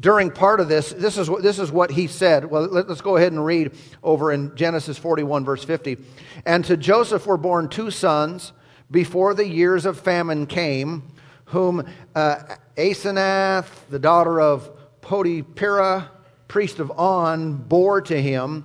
during 0.00 0.32
part 0.32 0.58
of 0.58 0.68
this, 0.68 0.90
this 0.90 1.16
is, 1.16 1.30
what, 1.30 1.44
this 1.44 1.60
is 1.60 1.70
what 1.70 1.92
he 1.92 2.08
said. 2.08 2.44
Well, 2.44 2.62
let, 2.62 2.90
us 2.90 3.00
go 3.00 3.16
ahead 3.16 3.30
and 3.30 3.44
read 3.44 3.72
over 4.02 4.32
in 4.32 4.56
Genesis 4.56 4.98
41, 4.98 5.44
verse 5.44 5.62
50. 5.62 5.98
And 6.44 6.64
to 6.64 6.76
Joseph 6.76 7.26
were 7.26 7.36
born 7.36 7.68
two 7.68 7.92
sons 7.92 8.52
before 8.90 9.34
the 9.34 9.46
years 9.46 9.86
of 9.86 9.98
famine 9.98 10.46
came, 10.46 11.02
whom 11.46 11.86
uh, 12.14 12.56
Asenath, 12.76 13.68
the 13.88 13.98
daughter 13.98 14.40
of 14.40 14.70
Potipherah, 15.00 16.08
priest 16.48 16.78
of 16.78 16.90
On, 16.92 17.56
bore 17.56 18.00
to 18.02 18.20
him. 18.20 18.64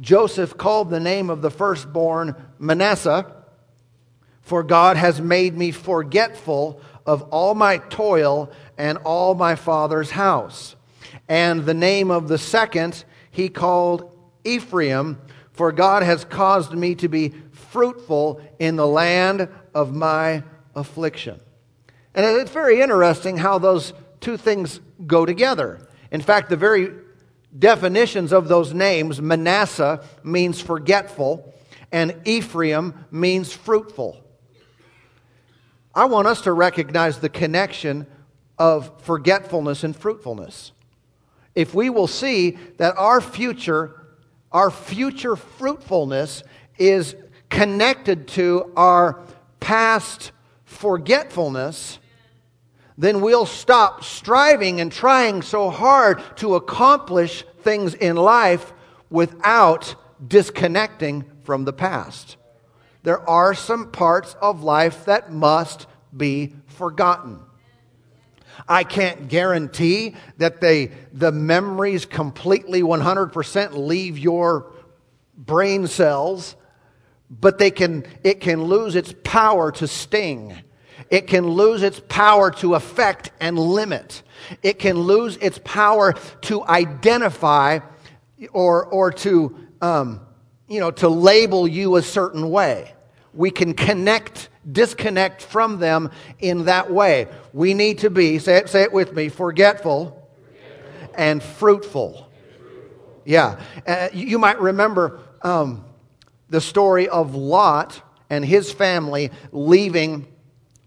Joseph 0.00 0.56
called 0.56 0.90
the 0.90 1.00
name 1.00 1.30
of 1.30 1.42
the 1.42 1.50
firstborn 1.50 2.34
Manasseh, 2.58 3.30
for 4.40 4.62
God 4.62 4.96
has 4.96 5.20
made 5.20 5.56
me 5.56 5.70
forgetful 5.70 6.80
of 7.06 7.22
all 7.30 7.54
my 7.54 7.78
toil 7.78 8.50
and 8.78 8.98
all 8.98 9.34
my 9.34 9.54
father's 9.54 10.10
house. 10.10 10.74
And 11.28 11.64
the 11.64 11.74
name 11.74 12.10
of 12.10 12.28
the 12.28 12.38
second 12.38 13.04
he 13.30 13.48
called 13.48 14.16
Ephraim, 14.44 15.20
for 15.52 15.70
God 15.70 16.02
has 16.02 16.24
caused 16.24 16.72
me 16.72 16.94
to 16.96 17.08
be 17.08 17.34
fruitful 17.52 18.40
in 18.58 18.76
the 18.76 18.86
land 18.86 19.48
of 19.74 19.94
my 19.94 20.42
affliction. 20.74 21.40
And 22.14 22.24
it's 22.40 22.50
very 22.50 22.80
interesting 22.80 23.36
how 23.36 23.58
those 23.58 23.92
two 24.20 24.36
things 24.36 24.80
go 25.06 25.24
together. 25.24 25.86
In 26.10 26.20
fact, 26.20 26.48
the 26.48 26.56
very 26.56 26.90
definitions 27.56 28.32
of 28.32 28.48
those 28.48 28.72
names 28.74 29.20
Manasseh 29.20 30.04
means 30.22 30.60
forgetful, 30.60 31.54
and 31.92 32.14
Ephraim 32.24 32.94
means 33.10 33.52
fruitful. 33.52 34.24
I 35.94 36.04
want 36.04 36.28
us 36.28 36.42
to 36.42 36.52
recognize 36.52 37.18
the 37.18 37.28
connection 37.28 38.06
of 38.58 39.02
forgetfulness 39.02 39.82
and 39.82 39.96
fruitfulness. 39.96 40.72
If 41.54 41.74
we 41.74 41.90
will 41.90 42.06
see 42.06 42.58
that 42.76 42.96
our 42.96 43.20
future, 43.20 44.00
our 44.52 44.70
future 44.70 45.34
fruitfulness 45.34 46.44
is 46.78 47.16
connected 47.48 48.28
to 48.28 48.72
our 48.76 49.20
past 49.60 50.32
forgetfulness, 50.64 51.98
then 52.98 53.20
we'll 53.20 53.46
stop 53.46 54.04
striving 54.04 54.80
and 54.80 54.92
trying 54.92 55.42
so 55.42 55.70
hard 55.70 56.22
to 56.36 56.54
accomplish 56.54 57.44
things 57.62 57.94
in 57.94 58.16
life 58.16 58.72
without 59.08 59.94
disconnecting 60.26 61.24
from 61.42 61.64
the 61.64 61.72
past. 61.72 62.36
There 63.02 63.28
are 63.28 63.54
some 63.54 63.90
parts 63.90 64.36
of 64.40 64.62
life 64.62 65.06
that 65.06 65.32
must 65.32 65.86
be 66.14 66.54
forgotten. 66.66 67.40
I 68.68 68.84
can't 68.84 69.28
guarantee 69.28 70.14
that 70.36 70.60
they, 70.60 70.90
the 71.12 71.32
memories 71.32 72.04
completely 72.04 72.82
100% 72.82 73.72
leave 73.72 74.18
your 74.18 74.70
brain 75.36 75.86
cells, 75.86 76.56
but 77.30 77.58
they 77.58 77.70
can, 77.70 78.04
it 78.24 78.40
can 78.40 78.64
lose 78.64 78.96
its 78.96 79.14
power 79.22 79.70
to 79.72 79.86
sting 79.86 80.56
it 81.10 81.26
can 81.26 81.46
lose 81.48 81.82
its 81.82 82.00
power 82.08 82.50
to 82.52 82.74
affect 82.76 83.32
and 83.40 83.58
limit. 83.58 84.22
It 84.62 84.78
can 84.78 84.96
lose 84.96 85.36
its 85.38 85.58
power 85.64 86.14
to 86.42 86.64
identify 86.64 87.80
or, 88.52 88.86
or 88.86 89.10
to, 89.12 89.68
um, 89.80 90.20
you 90.68 90.78
know, 90.78 90.92
to 90.92 91.08
label 91.08 91.66
you 91.66 91.96
a 91.96 92.02
certain 92.02 92.48
way. 92.50 92.94
We 93.34 93.50
can 93.50 93.74
connect, 93.74 94.48
disconnect 94.70 95.42
from 95.42 95.80
them 95.80 96.10
in 96.38 96.66
that 96.66 96.90
way. 96.90 97.26
We 97.52 97.74
need 97.74 97.98
to 97.98 98.10
be, 98.10 98.38
say 98.38 98.58
it, 98.58 98.68
say 98.68 98.82
it 98.82 98.92
with 98.92 99.12
me, 99.12 99.28
forgetful, 99.28 100.30
forgetful. 100.44 101.14
and 101.16 101.42
fruitful. 101.42 102.30
Yeah. 103.24 103.60
Uh, 103.86 104.08
you 104.12 104.38
might 104.38 104.60
remember 104.60 105.20
um, 105.42 105.84
the 106.50 106.60
story 106.60 107.08
of 107.08 107.34
Lot 107.34 108.02
and 108.28 108.44
his 108.44 108.70
family 108.70 109.30
leaving 109.52 110.26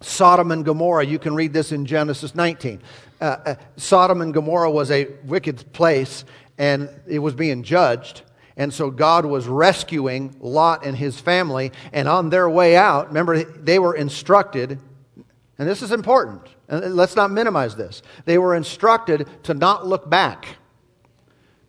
Sodom 0.02 0.52
and 0.52 0.64
Gomorrah. 0.64 1.06
You 1.06 1.18
can 1.18 1.34
read 1.34 1.54
this 1.54 1.72
in 1.72 1.86
Genesis 1.86 2.36
19. 2.36 2.82
Uh, 3.20 3.24
uh, 3.24 3.56
Sodom 3.78 4.22
and 4.22 4.34
Gomorrah 4.34 4.70
was 4.70 4.92
a 4.92 5.08
wicked 5.26 5.72
place, 5.74 6.26
and 6.58 6.90
it 7.08 7.20
was 7.20 7.34
being 7.34 7.64
judged. 7.64 8.24
And 8.58 8.74
so 8.74 8.92
God 8.92 9.26
was 9.26 9.48
rescuing 9.48 10.36
Lot 10.40 10.86
and 10.86 10.96
his 10.96 11.20
family. 11.20 11.72
And 11.92 12.08
on 12.08 12.30
their 12.30 12.50
way 12.50 12.76
out, 12.76 13.08
remember, 13.08 13.44
they 13.44 13.80
were 13.80 13.96
instructed, 13.96 14.78
and 15.58 15.70
this 15.70 15.82
is 15.82 15.92
important, 15.92 16.42
and 16.68 16.96
let's 16.96 17.16
not 17.16 17.32
minimize 17.32 17.76
this. 17.76 18.02
They 18.26 18.38
were 18.38 18.56
instructed 18.56 19.28
to 19.44 19.54
not 19.54 19.88
look 19.88 20.10
back. 20.10 20.58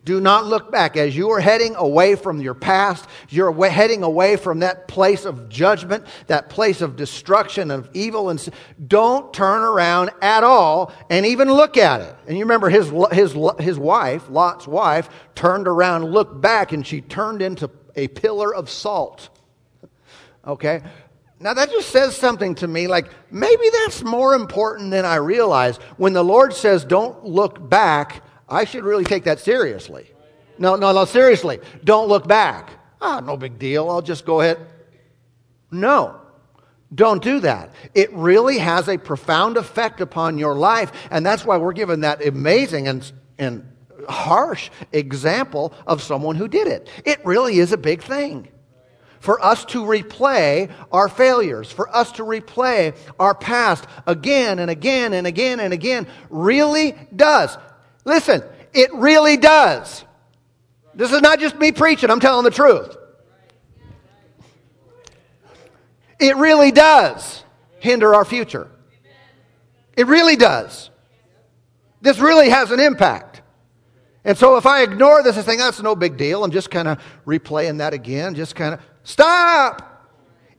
Do 0.04 0.20
not 0.20 0.44
look 0.44 0.70
back. 0.70 0.98
As 0.98 1.16
you 1.16 1.30
are 1.30 1.40
heading 1.40 1.74
away 1.76 2.14
from 2.14 2.40
your 2.40 2.52
past, 2.52 3.06
you're 3.30 3.52
heading 3.68 4.02
away 4.02 4.36
from 4.36 4.60
that 4.60 4.86
place 4.86 5.24
of 5.24 5.48
judgment, 5.48 6.04
that 6.26 6.50
place 6.50 6.82
of 6.82 6.94
destruction, 6.94 7.70
of 7.70 7.88
evil. 7.94 8.28
And 8.28 8.48
don't 8.86 9.32
turn 9.32 9.62
around 9.62 10.10
at 10.20 10.44
all 10.44 10.92
and 11.08 11.24
even 11.24 11.50
look 11.50 11.78
at 11.78 12.02
it. 12.02 12.14
And 12.26 12.36
you 12.36 12.44
remember 12.44 12.68
his, 12.68 12.92
his, 13.12 13.34
his 13.58 13.78
wife, 13.78 14.28
Lot's 14.28 14.66
wife, 14.66 15.08
turned 15.34 15.66
around, 15.66 16.04
looked 16.04 16.38
back, 16.38 16.72
and 16.72 16.86
she 16.86 17.00
turned 17.00 17.40
into 17.40 17.70
a 17.96 18.08
pillar 18.08 18.54
of 18.54 18.68
salt. 18.68 19.30
Okay? 20.46 20.82
Now 21.40 21.54
that 21.54 21.70
just 21.70 21.90
says 21.90 22.16
something 22.16 22.54
to 22.56 22.68
me 22.68 22.86
like 22.86 23.08
maybe 23.30 23.68
that's 23.84 24.02
more 24.02 24.34
important 24.34 24.90
than 24.90 25.04
I 25.04 25.16
realize. 25.16 25.76
When 25.96 26.12
the 26.12 26.22
Lord 26.22 26.54
says, 26.54 26.84
don't 26.84 27.24
look 27.24 27.68
back, 27.68 28.22
I 28.48 28.64
should 28.64 28.84
really 28.84 29.04
take 29.04 29.24
that 29.24 29.40
seriously. 29.40 30.10
No, 30.58 30.76
no, 30.76 30.92
no, 30.92 31.04
seriously. 31.04 31.60
Don't 31.82 32.08
look 32.08 32.28
back. 32.28 32.70
Ah, 33.00 33.20
no 33.20 33.36
big 33.36 33.58
deal. 33.58 33.90
I'll 33.90 34.02
just 34.02 34.24
go 34.24 34.40
ahead. 34.40 34.58
No. 35.70 36.20
Don't 36.94 37.22
do 37.22 37.40
that. 37.40 37.72
It 37.94 38.12
really 38.12 38.58
has 38.58 38.88
a 38.88 38.98
profound 38.98 39.56
effect 39.56 40.00
upon 40.00 40.38
your 40.38 40.54
life. 40.54 40.92
And 41.10 41.26
that's 41.26 41.44
why 41.44 41.56
we're 41.56 41.72
given 41.72 42.00
that 42.00 42.24
amazing 42.24 42.86
and, 42.86 43.12
and 43.38 43.68
harsh 44.08 44.70
example 44.92 45.72
of 45.86 46.02
someone 46.02 46.36
who 46.36 46.46
did 46.46 46.68
it. 46.68 46.88
It 47.04 47.24
really 47.24 47.58
is 47.58 47.72
a 47.72 47.76
big 47.76 48.02
thing. 48.02 48.48
For 49.18 49.42
us 49.42 49.64
to 49.66 49.82
replay 49.82 50.70
our 50.92 51.08
failures, 51.08 51.72
for 51.72 51.94
us 51.94 52.12
to 52.12 52.24
replay 52.24 52.94
our 53.18 53.34
past 53.34 53.86
again 54.06 54.58
and 54.58 54.70
again 54.70 55.14
and 55.14 55.26
again 55.26 55.60
and 55.60 55.72
again, 55.72 56.06
really 56.28 56.94
does 57.16 57.56
Listen, 58.04 58.42
it 58.72 58.92
really 58.94 59.36
does. 59.36 60.04
This 60.94 61.12
is 61.12 61.20
not 61.20 61.40
just 61.40 61.56
me 61.56 61.72
preaching, 61.72 62.10
I'm 62.10 62.20
telling 62.20 62.44
the 62.44 62.50
truth. 62.50 62.96
It 66.20 66.36
really 66.36 66.70
does 66.70 67.42
hinder 67.80 68.14
our 68.14 68.24
future. 68.24 68.70
It 69.96 70.06
really 70.06 70.36
does. 70.36 70.90
This 72.00 72.18
really 72.18 72.50
has 72.50 72.70
an 72.70 72.80
impact. 72.80 73.42
And 74.24 74.36
so 74.38 74.56
if 74.56 74.66
I 74.66 74.82
ignore 74.82 75.22
this 75.22 75.36
and 75.36 75.44
think 75.44 75.60
that's 75.60 75.82
no 75.82 75.94
big 75.94 76.16
deal, 76.16 76.44
I'm 76.44 76.50
just 76.50 76.70
kind 76.70 76.88
of 76.88 77.02
replaying 77.26 77.78
that 77.78 77.92
again, 77.92 78.34
just 78.34 78.54
kind 78.54 78.74
of 78.74 78.80
stop. 79.02 80.08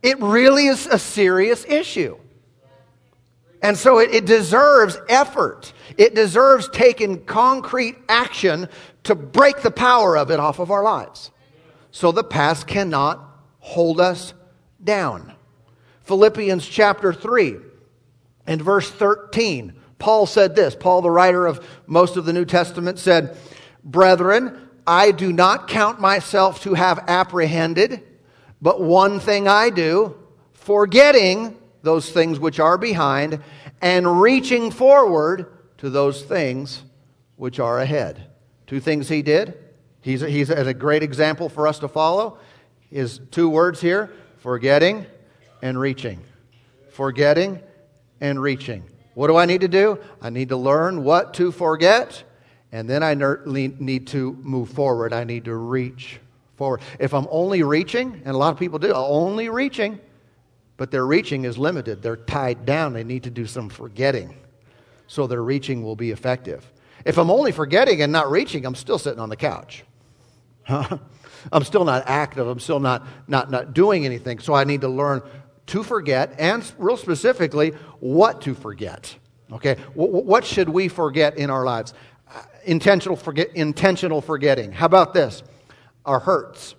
It 0.03 0.19
really 0.19 0.67
is 0.67 0.85
a 0.85 0.99
serious 0.99 1.65
issue. 1.65 2.17
And 3.65 3.75
so 3.75 3.98
it, 3.98 4.13
it, 4.13 4.25
deserves 4.25 5.00
effort. 5.10 5.74
It 5.98 6.13
deserves 6.13 6.69
taking 6.69 7.25
concrete 7.25 7.95
action 8.07 8.69
to 9.05 9.15
break 9.15 9.63
the 9.63 9.72
power 9.72 10.15
of 10.15 10.29
it 10.29 10.39
off 10.39 10.60
of 10.60 10.69
our 10.69 10.84
lives. 10.84 11.31
So 11.89 12.12
the 12.12 12.24
past 12.24 12.67
cannot 12.67 13.27
hold 13.57 14.00
us 14.00 14.36
down. 14.84 15.34
Philippians 16.03 16.63
chapter 16.67 17.12
3 17.12 17.55
and 18.45 18.62
verse 18.62 18.91
13. 18.91 19.74
Paul 19.98 20.27
said 20.27 20.55
this 20.55 20.75
Paul, 20.75 21.01
the 21.01 21.10
writer 21.10 21.48
of 21.48 21.67
most 21.88 22.17
of 22.17 22.25
the 22.25 22.34
New 22.34 22.45
Testament, 22.45 23.00
said, 23.00 23.36
Brethren, 23.84 24.69
I 24.86 25.10
do 25.10 25.34
not 25.34 25.67
count 25.67 26.00
myself 26.00 26.62
to 26.62 26.75
have 26.75 27.03
apprehended, 27.07 28.03
but 28.62 28.79
one 28.79 29.19
thing 29.19 29.48
I 29.48 29.72
do, 29.72 30.15
forgetting 30.53 31.57
those 31.86 32.12
things 32.12 32.39
which 32.39 32.60
are 32.60 32.77
behind 32.77 33.42
and 33.82 34.20
reaching 34.22 34.72
forward 34.72 35.54
to 35.77 35.89
those 35.89 36.24
things 36.24 36.84
which 37.38 37.60
are 37.60 37.80
ahead. 37.80 38.27
Two 38.68 38.80
things 38.80 39.08
he 39.08 39.22
did. 39.22 39.58
He's 40.01 40.22
a, 40.22 40.30
he's 40.30 40.50
a 40.50 40.74
great 40.74 41.04
example 41.04 41.48
for 41.48 41.68
us 41.68 41.80
to 41.80 41.88
follow. 41.88 42.39
His 42.89 43.22
two 43.32 43.50
words 43.50 43.80
here 43.80 44.12
forgetting 44.39 45.06
and 45.62 45.80
reaching. 45.80 46.20
Forgetting 46.92 47.60
and 48.20 48.42
reaching. 48.42 48.84
What 49.13 49.27
do 49.27 49.38
I 49.38 49.46
need 49.46 49.62
to 49.62 49.68
do? 49.68 50.00
I 50.22 50.30
need 50.30 50.50
to 50.50 50.58
learn 50.58 51.04
what 51.04 51.34
to 51.36 51.51
forget, 51.51 52.24
and 52.72 52.89
then 52.89 53.01
I 53.04 53.13
need 53.13 54.08
to 54.08 54.34
move 54.42 54.70
forward. 54.70 55.13
I 55.13 55.24
need 55.24 55.46
to 55.46 55.56
reach 55.56 56.20
forward. 56.56 56.82
If 57.00 57.13
I'm 57.13 57.27
only 57.30 57.63
reaching, 57.63 58.22
and 58.25 58.36
a 58.36 58.38
lot 58.38 58.51
of 58.51 58.60
people 58.60 58.80
do, 58.80 58.92
only 58.94 59.50
reaching, 59.50 60.00
but 60.77 60.91
their 60.91 61.05
reaching 61.05 61.46
is 61.46 61.58
limited. 61.58 62.01
They're 62.01 62.17
tied 62.17 62.65
down. 62.65 62.94
They 62.94 63.03
need 63.03 63.24
to 63.24 63.29
do 63.29 63.46
some 63.46 63.70
forgetting 63.70 64.36
so 65.08 65.27
their 65.27 65.44
reaching 65.44 65.84
will 65.84 65.96
be 65.96 66.12
effective. 66.12 66.72
If 67.05 67.17
I'm 67.17 67.29
only 67.29 67.51
forgetting 67.51 68.01
and 68.01 68.12
not 68.12 68.32
reaching, 68.32 68.65
I'm 68.65 68.75
still 68.75 68.98
sitting 68.98 69.20
on 69.20 69.29
the 69.29 69.36
couch. 69.36 69.84
I'm 70.67 71.63
still 71.63 71.86
not 71.86 72.03
active. 72.08 72.48
I'm 72.48 72.60
still 72.60 72.79
not, 72.79 73.05
not, 73.27 73.51
not 73.51 73.74
doing 73.74 74.05
anything. 74.05 74.39
So 74.39 74.53
I 74.53 74.63
need 74.63 74.82
to 74.82 74.89
learn 74.89 75.22
to 75.67 75.84
forget 75.84 76.36
and, 76.39 76.70
real 76.77 76.98
specifically, 76.98 77.72
what 78.00 78.41
to 78.41 78.55
forget. 78.55 79.15
Okay? 79.51 79.75
What 79.94 80.44
should 80.44 80.70
we 80.70 80.88
forget 80.88 81.38
in 81.38 81.51
our 81.51 81.63
lives? 81.63 81.94
Uh, 82.34 82.41
intentional, 82.63 83.15
forget, 83.15 83.50
intentional 83.55 84.22
forgetting. 84.22 84.72
How 84.72 84.88
about 84.88 85.13
this? 85.13 85.44
Our 86.03 86.20
hurts. 86.20 86.75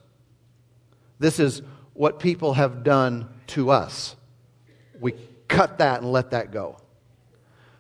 This 1.21 1.39
is 1.39 1.63
what 1.97 2.19
people 2.19 2.55
have 2.55 2.83
done 2.83 3.29
to 3.49 3.71
us. 3.71 4.17
We 5.01 5.15
cut 5.49 5.79
that 5.79 6.03
and 6.03 6.13
let 6.13 6.31
that 6.31 6.53
go. 6.53 6.79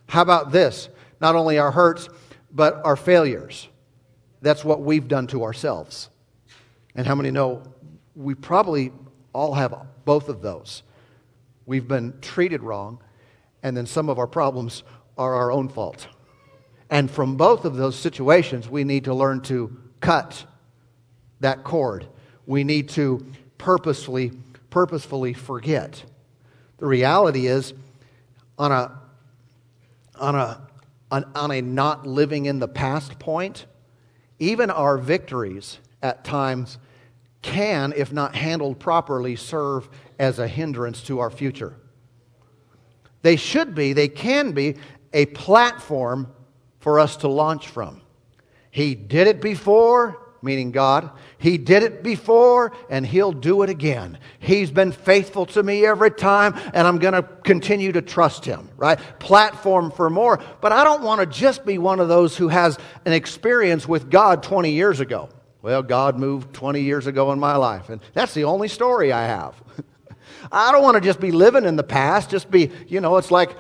How 0.08 0.22
about 0.22 0.52
this? 0.52 0.88
Not 1.20 1.34
only 1.34 1.58
our 1.58 1.70
hurts, 1.70 2.08
but 2.50 2.80
our 2.84 2.96
failures. 2.96 3.68
That's 4.40 4.64
what 4.64 4.80
we've 4.80 5.08
done 5.08 5.26
to 5.28 5.44
ourselves. 5.44 6.08
And 6.94 7.06
how 7.06 7.14
many 7.14 7.30
know 7.30 7.62
we 8.14 8.34
probably 8.34 8.92
all 9.32 9.54
have 9.54 9.74
both 10.04 10.28
of 10.28 10.40
those? 10.40 10.82
We've 11.66 11.86
been 11.86 12.14
treated 12.20 12.62
wrong, 12.62 13.00
and 13.62 13.76
then 13.76 13.86
some 13.86 14.08
of 14.08 14.18
our 14.18 14.26
problems 14.26 14.82
are 15.18 15.34
our 15.34 15.52
own 15.52 15.68
fault. 15.68 16.06
And 16.88 17.10
from 17.10 17.36
both 17.36 17.64
of 17.64 17.76
those 17.76 17.96
situations, 17.96 18.68
we 18.68 18.84
need 18.84 19.04
to 19.04 19.14
learn 19.14 19.40
to 19.42 19.76
cut 20.00 20.46
that 21.40 21.64
cord. 21.64 22.06
We 22.46 22.62
need 22.62 22.90
to 22.90 23.26
purposefully 23.58 24.32
purposefully 24.76 25.32
forget. 25.32 26.04
The 26.76 26.86
reality 26.86 27.46
is, 27.46 27.72
on 28.58 28.72
a, 28.72 29.00
on 30.16 30.34
a, 30.34 30.68
on, 31.10 31.24
on 31.34 31.50
a 31.50 31.62
not 31.62 32.06
living 32.06 32.44
in 32.44 32.58
the 32.58 32.68
past 32.68 33.18
point, 33.18 33.64
even 34.38 34.68
our 34.68 34.98
victories 34.98 35.78
at 36.02 36.24
times 36.24 36.76
can, 37.40 37.94
if 37.96 38.12
not 38.12 38.34
handled 38.34 38.78
properly, 38.78 39.34
serve 39.34 39.88
as 40.18 40.38
a 40.38 40.46
hindrance 40.46 41.02
to 41.04 41.20
our 41.20 41.30
future. 41.30 41.74
They 43.22 43.36
should 43.36 43.74
be, 43.74 43.94
they 43.94 44.08
can 44.08 44.52
be, 44.52 44.76
a 45.14 45.24
platform 45.24 46.30
for 46.80 47.00
us 47.00 47.16
to 47.18 47.28
launch 47.28 47.68
from. 47.68 48.02
He 48.70 48.94
did 48.94 49.26
it 49.26 49.40
before, 49.40 50.25
meaning 50.46 50.70
God. 50.70 51.10
He 51.36 51.58
did 51.58 51.82
it 51.82 52.02
before 52.02 52.72
and 52.88 53.06
He'll 53.06 53.32
do 53.32 53.62
it 53.62 53.68
again. 53.68 54.18
He's 54.38 54.70
been 54.70 54.92
faithful 54.92 55.44
to 55.46 55.62
me 55.62 55.84
every 55.84 56.10
time 56.10 56.54
and 56.72 56.86
I'm 56.86 56.98
going 56.98 57.12
to 57.12 57.22
continue 57.22 57.92
to 57.92 58.00
trust 58.00 58.46
Him, 58.46 58.70
right? 58.78 58.98
Platform 59.18 59.90
for 59.90 60.08
more. 60.08 60.40
But 60.62 60.72
I 60.72 60.84
don't 60.84 61.02
want 61.02 61.20
to 61.20 61.26
just 61.26 61.66
be 61.66 61.76
one 61.76 62.00
of 62.00 62.08
those 62.08 62.36
who 62.36 62.48
has 62.48 62.78
an 63.04 63.12
experience 63.12 63.86
with 63.86 64.08
God 64.08 64.42
20 64.42 64.70
years 64.70 65.00
ago. 65.00 65.28
Well, 65.60 65.82
God 65.82 66.18
moved 66.18 66.54
20 66.54 66.80
years 66.80 67.08
ago 67.08 67.32
in 67.32 67.40
my 67.40 67.56
life, 67.56 67.90
and 67.90 68.00
that's 68.12 68.34
the 68.34 68.44
only 68.44 68.68
story 68.68 69.12
I 69.12 69.26
have. 69.26 69.60
I 70.52 70.70
don't 70.70 70.84
want 70.84 70.94
to 70.94 71.00
just 71.00 71.18
be 71.18 71.32
living 71.32 71.64
in 71.64 71.74
the 71.74 71.82
past, 71.82 72.30
just 72.30 72.50
be, 72.50 72.70
you 72.86 73.00
know, 73.00 73.16
it's 73.16 73.32
like 73.32 73.56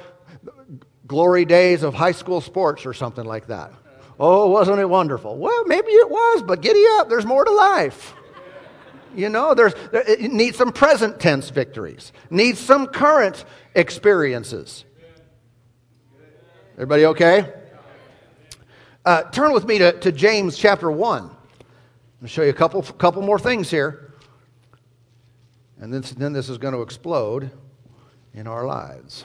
glory 1.06 1.44
days 1.44 1.82
of 1.82 1.94
high 1.94 2.12
school 2.12 2.40
sports 2.40 2.86
or 2.86 2.92
something 2.92 3.24
like 3.24 3.48
that. 3.48 3.72
Oh, 4.18 4.48
wasn't 4.48 4.78
it 4.78 4.88
wonderful? 4.88 5.36
Well, 5.36 5.64
maybe 5.66 5.88
it 5.88 6.10
was, 6.10 6.42
but 6.42 6.62
giddy 6.62 6.82
up. 6.92 7.08
There's 7.08 7.26
more 7.26 7.44
to 7.44 7.50
life. 7.50 8.14
You 9.14 9.28
know, 9.28 9.54
there's, 9.54 9.74
it 9.92 10.30
needs 10.32 10.56
some 10.58 10.72
present 10.72 11.20
tense 11.20 11.48
victories, 11.50 12.12
needs 12.28 12.58
some 12.58 12.86
current 12.86 13.44
experiences. 13.74 14.84
Everybody 16.74 17.06
okay? 17.06 17.52
Uh, 19.04 19.22
turn 19.22 19.52
with 19.52 19.66
me 19.66 19.78
to, 19.78 19.92
to 20.00 20.12
James 20.12 20.58
chapter 20.58 20.90
1. 20.90 21.30
I'll 22.22 22.28
show 22.28 22.42
you 22.42 22.50
a 22.50 22.54
couple, 22.54 22.82
couple 22.82 23.22
more 23.22 23.38
things 23.38 23.70
here. 23.70 24.14
And 25.78 25.92
then, 25.92 26.02
then 26.16 26.32
this 26.32 26.48
is 26.48 26.58
going 26.58 26.74
to 26.74 26.82
explode 26.82 27.50
in 28.34 28.46
our 28.46 28.66
lives. 28.66 29.24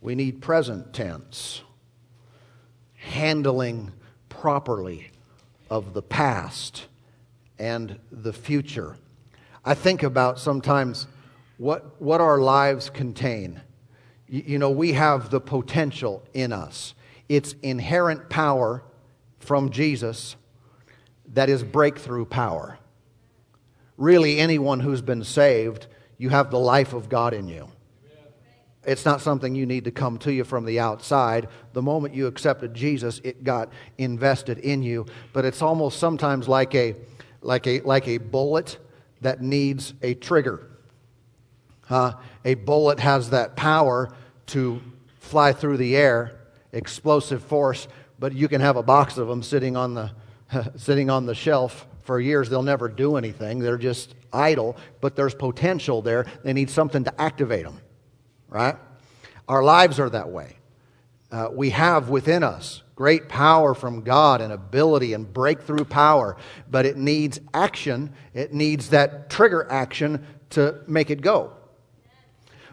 We 0.00 0.14
need 0.14 0.40
present 0.40 0.94
tense 0.94 1.62
handling 3.08 3.92
properly 4.28 5.10
of 5.70 5.94
the 5.94 6.02
past 6.02 6.86
and 7.58 7.98
the 8.12 8.32
future. 8.32 8.96
I 9.64 9.74
think 9.74 10.02
about 10.02 10.38
sometimes 10.38 11.06
what, 11.56 12.00
what 12.00 12.20
our 12.20 12.38
lives 12.38 12.90
contain. 12.90 13.60
You, 14.28 14.44
you 14.46 14.58
know, 14.58 14.70
we 14.70 14.92
have 14.92 15.30
the 15.30 15.40
potential 15.40 16.22
in 16.34 16.52
us, 16.52 16.94
it's 17.28 17.54
inherent 17.62 18.30
power 18.30 18.82
from 19.40 19.70
Jesus 19.70 20.36
that 21.34 21.48
is 21.48 21.62
breakthrough 21.62 22.24
power. 22.24 22.78
Really, 23.96 24.38
anyone 24.38 24.80
who's 24.80 25.02
been 25.02 25.24
saved, 25.24 25.86
you 26.16 26.28
have 26.28 26.50
the 26.50 26.58
life 26.58 26.92
of 26.92 27.08
God 27.08 27.34
in 27.34 27.48
you. 27.48 27.68
It's 28.84 29.04
not 29.04 29.20
something 29.20 29.54
you 29.54 29.66
need 29.66 29.84
to 29.84 29.90
come 29.90 30.18
to 30.18 30.32
you 30.32 30.44
from 30.44 30.64
the 30.64 30.80
outside. 30.80 31.48
The 31.72 31.82
moment 31.82 32.14
you 32.14 32.26
accepted 32.26 32.74
Jesus, 32.74 33.20
it 33.24 33.44
got 33.44 33.70
invested 33.98 34.58
in 34.58 34.82
you. 34.82 35.06
But 35.32 35.44
it's 35.44 35.62
almost 35.62 35.98
sometimes 35.98 36.48
like 36.48 36.74
a, 36.74 36.94
like 37.42 37.66
a, 37.66 37.80
like 37.80 38.06
a 38.06 38.18
bullet 38.18 38.78
that 39.20 39.42
needs 39.42 39.94
a 40.02 40.14
trigger. 40.14 40.68
Uh, 41.90 42.12
a 42.44 42.54
bullet 42.54 43.00
has 43.00 43.30
that 43.30 43.56
power 43.56 44.10
to 44.46 44.80
fly 45.18 45.52
through 45.52 45.76
the 45.76 45.96
air, 45.96 46.38
explosive 46.72 47.42
force, 47.42 47.88
but 48.18 48.32
you 48.32 48.48
can 48.48 48.60
have 48.60 48.76
a 48.76 48.82
box 48.82 49.18
of 49.18 49.26
them 49.26 49.42
sitting 49.42 49.76
on 49.76 49.94
the, 49.94 50.10
sitting 50.76 51.10
on 51.10 51.26
the 51.26 51.34
shelf 51.34 51.86
for 52.02 52.20
years. 52.20 52.48
They'll 52.48 52.62
never 52.62 52.88
do 52.88 53.16
anything, 53.16 53.58
they're 53.58 53.76
just 53.76 54.14
idle, 54.32 54.76
but 55.00 55.16
there's 55.16 55.34
potential 55.34 56.00
there. 56.00 56.26
They 56.44 56.52
need 56.52 56.70
something 56.70 57.04
to 57.04 57.20
activate 57.20 57.64
them 57.64 57.80
right? 58.48 58.76
Our 59.48 59.62
lives 59.62 60.00
are 60.00 60.10
that 60.10 60.30
way. 60.30 60.56
Uh, 61.30 61.48
we 61.52 61.70
have 61.70 62.08
within 62.08 62.42
us 62.42 62.82
great 62.98 63.28
power 63.28 63.74
from 63.74 64.02
God 64.02 64.40
and 64.40 64.52
ability 64.52 65.12
and 65.12 65.32
breakthrough 65.32 65.84
power, 65.84 66.36
but 66.70 66.84
it 66.84 66.96
needs 66.96 67.38
action. 67.54 68.12
It 68.34 68.52
needs 68.52 68.90
that 68.90 69.30
trigger 69.30 69.70
action 69.70 70.26
to 70.50 70.80
make 70.88 71.10
it 71.10 71.20
go. 71.20 71.52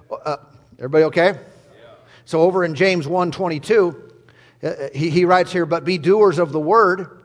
Uh, 0.09 0.37
everybody 0.79 1.03
okay? 1.03 1.27
Yeah. 1.27 1.89
So 2.25 2.41
over 2.41 2.63
in 2.63 2.75
James 2.75 3.05
1:22, 3.05 3.95
uh, 4.63 4.73
he, 4.95 5.09
he 5.09 5.25
writes 5.25 5.51
here, 5.51 5.65
"But 5.65 5.83
be 5.83 5.97
doers 5.97 6.39
of 6.39 6.51
the 6.51 6.59
word, 6.59 7.21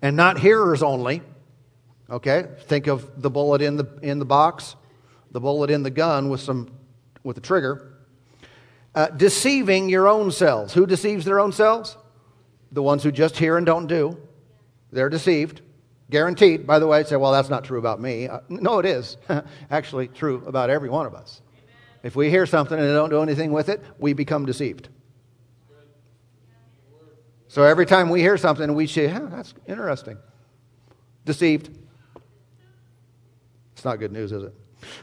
and 0.00 0.16
not 0.16 0.38
hearers 0.38 0.82
only." 0.82 1.22
Okay, 2.08 2.46
think 2.62 2.86
of 2.86 3.20
the 3.20 3.30
bullet 3.30 3.60
in 3.62 3.76
the 3.76 3.86
in 4.00 4.18
the 4.18 4.24
box, 4.24 4.74
the 5.32 5.40
bullet 5.40 5.70
in 5.70 5.82
the 5.82 5.90
gun 5.90 6.30
with 6.30 6.40
some 6.40 6.68
with 7.22 7.36
the 7.36 7.40
trigger, 7.40 7.94
uh, 8.94 9.08
deceiving 9.08 9.88
your 9.88 10.08
own 10.08 10.30
selves. 10.30 10.74
Who 10.74 10.86
deceives 10.86 11.24
their 11.24 11.40
own 11.40 11.52
selves? 11.52 11.96
The 12.72 12.82
ones 12.82 13.02
who 13.02 13.12
just 13.12 13.36
hear 13.36 13.56
and 13.56 13.66
don't 13.66 13.86
do. 13.86 14.16
They're 14.92 15.08
deceived. 15.08 15.60
Guaranteed. 16.10 16.66
By 16.66 16.78
the 16.78 16.86
way, 16.86 16.98
I 16.98 17.02
say, 17.04 17.16
well, 17.16 17.32
that's 17.32 17.48
not 17.48 17.64
true 17.64 17.78
about 17.78 18.00
me. 18.00 18.28
Uh, 18.28 18.40
no, 18.48 18.78
it 18.78 18.86
is. 18.86 19.16
Actually, 19.70 20.08
true 20.08 20.42
about 20.46 20.70
every 20.70 20.88
one 20.88 21.06
of 21.06 21.14
us. 21.14 21.40
If 22.02 22.16
we 22.16 22.30
hear 22.30 22.46
something 22.46 22.78
and 22.78 22.88
don't 22.88 23.10
do 23.10 23.22
anything 23.22 23.52
with 23.52 23.68
it, 23.68 23.82
we 23.98 24.12
become 24.12 24.46
deceived. 24.46 24.88
So 27.48 27.64
every 27.64 27.84
time 27.84 28.10
we 28.10 28.20
hear 28.20 28.36
something, 28.36 28.74
we 28.74 28.86
say, 28.86 29.08
huh, 29.08 29.26
that's 29.30 29.54
interesting. 29.66 30.18
Deceived. 31.24 31.76
It's 33.72 33.84
not 33.84 33.98
good 33.98 34.12
news, 34.12 34.30
is 34.32 34.44
it? 34.44 34.54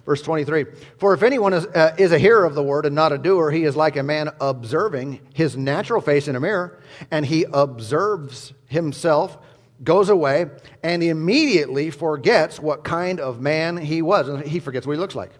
Verse 0.05 0.21
23 0.21 0.65
For 0.97 1.13
if 1.13 1.23
anyone 1.23 1.53
is, 1.53 1.65
uh, 1.67 1.95
is 1.97 2.11
a 2.11 2.19
hearer 2.19 2.45
of 2.45 2.55
the 2.55 2.63
word 2.63 2.85
and 2.85 2.95
not 2.95 3.11
a 3.11 3.17
doer, 3.17 3.51
he 3.51 3.63
is 3.63 3.75
like 3.75 3.95
a 3.95 4.03
man 4.03 4.29
observing 4.39 5.19
his 5.33 5.57
natural 5.57 6.01
face 6.01 6.27
in 6.27 6.35
a 6.35 6.39
mirror, 6.39 6.81
and 7.11 7.25
he 7.25 7.45
observes 7.51 8.53
himself, 8.67 9.37
goes 9.83 10.09
away, 10.09 10.47
and 10.83 11.03
immediately 11.03 11.89
forgets 11.89 12.59
what 12.59 12.83
kind 12.83 13.19
of 13.19 13.39
man 13.39 13.77
he 13.77 14.01
was. 14.01 14.27
And 14.27 14.45
he 14.45 14.59
forgets 14.59 14.87
what 14.87 14.93
he 14.93 14.99
looks 14.99 15.15
like. 15.15 15.31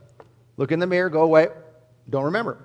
Look 0.58 0.71
in 0.71 0.80
the 0.80 0.88
mirror, 0.88 1.10
go 1.10 1.21
away, 1.21 1.47
don't 2.10 2.26
remember. 2.26 2.63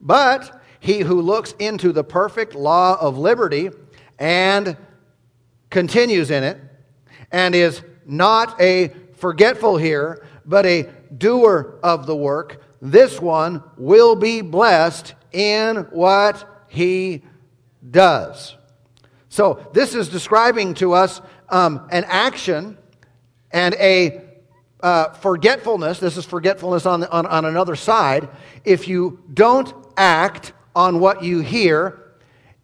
But 0.00 0.60
he 0.80 1.00
who 1.00 1.20
looks 1.20 1.52
into 1.58 1.92
the 1.92 2.04
perfect 2.04 2.54
law 2.54 2.96
of 3.00 3.18
liberty 3.18 3.70
and 4.18 4.76
continues 5.70 6.30
in 6.30 6.42
it, 6.42 6.58
and 7.30 7.54
is 7.54 7.82
not 8.06 8.60
a 8.60 8.88
forgetful 9.14 9.76
hearer, 9.76 10.26
but 10.50 10.66
a 10.66 10.90
doer 11.16 11.78
of 11.82 12.06
the 12.06 12.16
work, 12.16 12.60
this 12.82 13.20
one 13.20 13.62
will 13.76 14.16
be 14.16 14.40
blessed 14.40 15.14
in 15.32 15.76
what 15.92 16.64
he 16.66 17.22
does. 17.88 18.56
So, 19.28 19.64
this 19.72 19.94
is 19.94 20.08
describing 20.08 20.74
to 20.74 20.92
us 20.92 21.20
um, 21.48 21.86
an 21.92 22.04
action 22.08 22.76
and 23.52 23.74
a 23.74 24.22
uh, 24.80 25.12
forgetfulness. 25.12 26.00
This 26.00 26.16
is 26.16 26.24
forgetfulness 26.24 26.84
on, 26.84 27.04
on, 27.04 27.26
on 27.26 27.44
another 27.44 27.76
side. 27.76 28.28
If 28.64 28.88
you 28.88 29.22
don't 29.32 29.72
act 29.96 30.52
on 30.74 30.98
what 30.98 31.22
you 31.22 31.40
hear, 31.40 32.14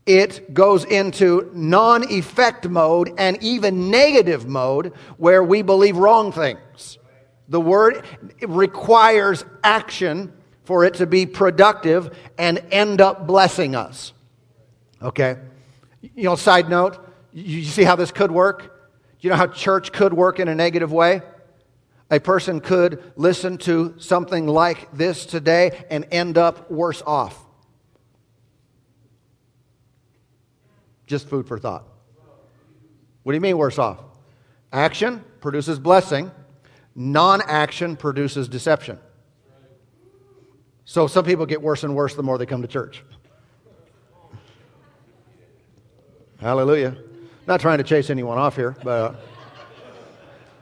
it 0.07 0.53
goes 0.53 0.85
into 0.85 1.53
non 1.55 2.11
effect 2.13 2.69
mode 2.69 3.13
and 3.17 3.41
even 3.43 3.91
negative 3.91 4.49
mode 4.49 4.93
where 5.19 5.45
we 5.45 5.63
believe 5.63 5.97
wrong 5.97 6.33
things. 6.33 6.99
The 7.49 7.61
word 7.61 8.05
requires 8.43 9.45
action 9.63 10.33
for 10.65 10.85
it 10.85 10.95
to 10.95 11.07
be 11.07 11.27
productive 11.27 12.17
and 12.39 12.63
end 12.71 13.01
up 13.01 13.27
blessing 13.27 13.77
us. 13.77 14.13
Okay? 15.01 15.37
You 16.01 16.25
know, 16.25 16.37
side 16.37 16.69
note, 16.69 16.99
you 17.33 17.63
see 17.65 17.85
how 17.85 17.97
this 17.97 18.11
could 18.11 18.31
work? 18.31 18.91
You 19.21 19.31
know 19.31 19.37
how 19.37 19.47
church 19.47 19.93
could 19.93 20.13
work 20.13 20.41
in 20.41 20.49
a 20.49 20.55
negative 20.55 20.93
way? 20.93 21.23
A 22.11 22.21
person 22.21 22.61
could 22.61 23.13
listen 23.17 23.59
to 23.59 23.95
something 23.99 24.47
like 24.47 24.93
this 24.93 25.27
today 25.27 25.85
and 25.91 26.07
end 26.11 26.39
up 26.39 26.71
worse 26.71 27.03
off. 27.05 27.45
Just 31.07 31.29
food 31.29 31.47
for 31.47 31.59
thought. 31.59 31.85
What 33.23 33.33
do 33.33 33.37
you 33.37 33.41
mean 33.41 33.59
worse 33.59 33.79
off? 33.79 34.01
Action 34.73 35.25
produces 35.41 35.79
blessing, 35.79 36.31
non 36.97 37.43
action 37.43 37.95
produces 37.95 38.49
deception. 38.49 38.99
So 40.87 41.07
some 41.07 41.25
people 41.25 41.47
get 41.47 41.61
worse 41.61 41.85
and 41.85 41.95
worse 41.95 42.15
the 42.15 42.23
more 42.23 42.39
they 42.39 42.47
come 42.47 42.63
to 42.63 42.69
church. 42.69 43.05
Hallelujah. 46.41 46.97
Not 47.47 47.61
trying 47.61 47.79
to 47.79 47.85
chase 47.85 48.11
anyone 48.11 48.39
off 48.39 48.57
here, 48.57 48.77
but 48.83 49.17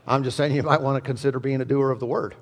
I'm 0.06 0.24
just 0.24 0.36
saying 0.36 0.54
you 0.54 0.62
might 0.62 0.82
want 0.82 1.02
to 1.02 1.06
consider 1.06 1.40
being 1.40 1.60
a 1.60 1.64
doer 1.64 1.90
of 1.90 2.00
the 2.00 2.06
word. 2.06 2.34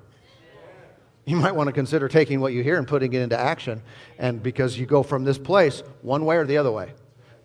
You 1.25 1.37
might 1.37 1.55
want 1.55 1.67
to 1.67 1.73
consider 1.73 2.09
taking 2.09 2.41
what 2.41 2.51
you 2.51 2.63
hear 2.63 2.77
and 2.77 2.87
putting 2.87 3.13
it 3.13 3.21
into 3.21 3.39
action. 3.39 3.81
And 4.17 4.43
because 4.43 4.77
you 4.77 4.85
go 4.85 5.03
from 5.03 5.23
this 5.23 5.37
place 5.37 5.81
one 6.01 6.25
way 6.25 6.35
or 6.35 6.45
the 6.45 6.57
other 6.57 6.71
way. 6.71 6.93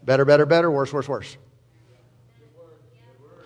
Better, 0.02 0.24
better, 0.24 0.46
better, 0.46 0.70
worse, 0.70 0.92
worse, 0.92 1.08
worse. 1.08 1.37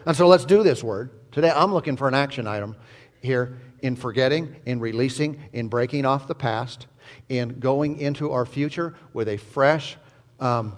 And 0.04 0.16
so 0.16 0.26
let's 0.26 0.44
do 0.44 0.62
this 0.62 0.82
word. 0.82 1.10
Today 1.30 1.52
I'm 1.54 1.72
looking 1.72 1.96
for 1.96 2.08
an 2.08 2.14
action 2.14 2.46
item 2.46 2.76
here 3.20 3.58
in 3.80 3.94
forgetting, 3.94 4.56
in 4.66 4.80
releasing, 4.80 5.40
in 5.52 5.68
breaking 5.68 6.04
off 6.04 6.26
the 6.26 6.34
past, 6.34 6.86
in 7.28 7.60
going 7.60 7.98
into 7.98 8.32
our 8.32 8.44
future 8.44 8.94
with 9.12 9.28
a 9.28 9.36
fresh, 9.36 9.96
um, 10.40 10.76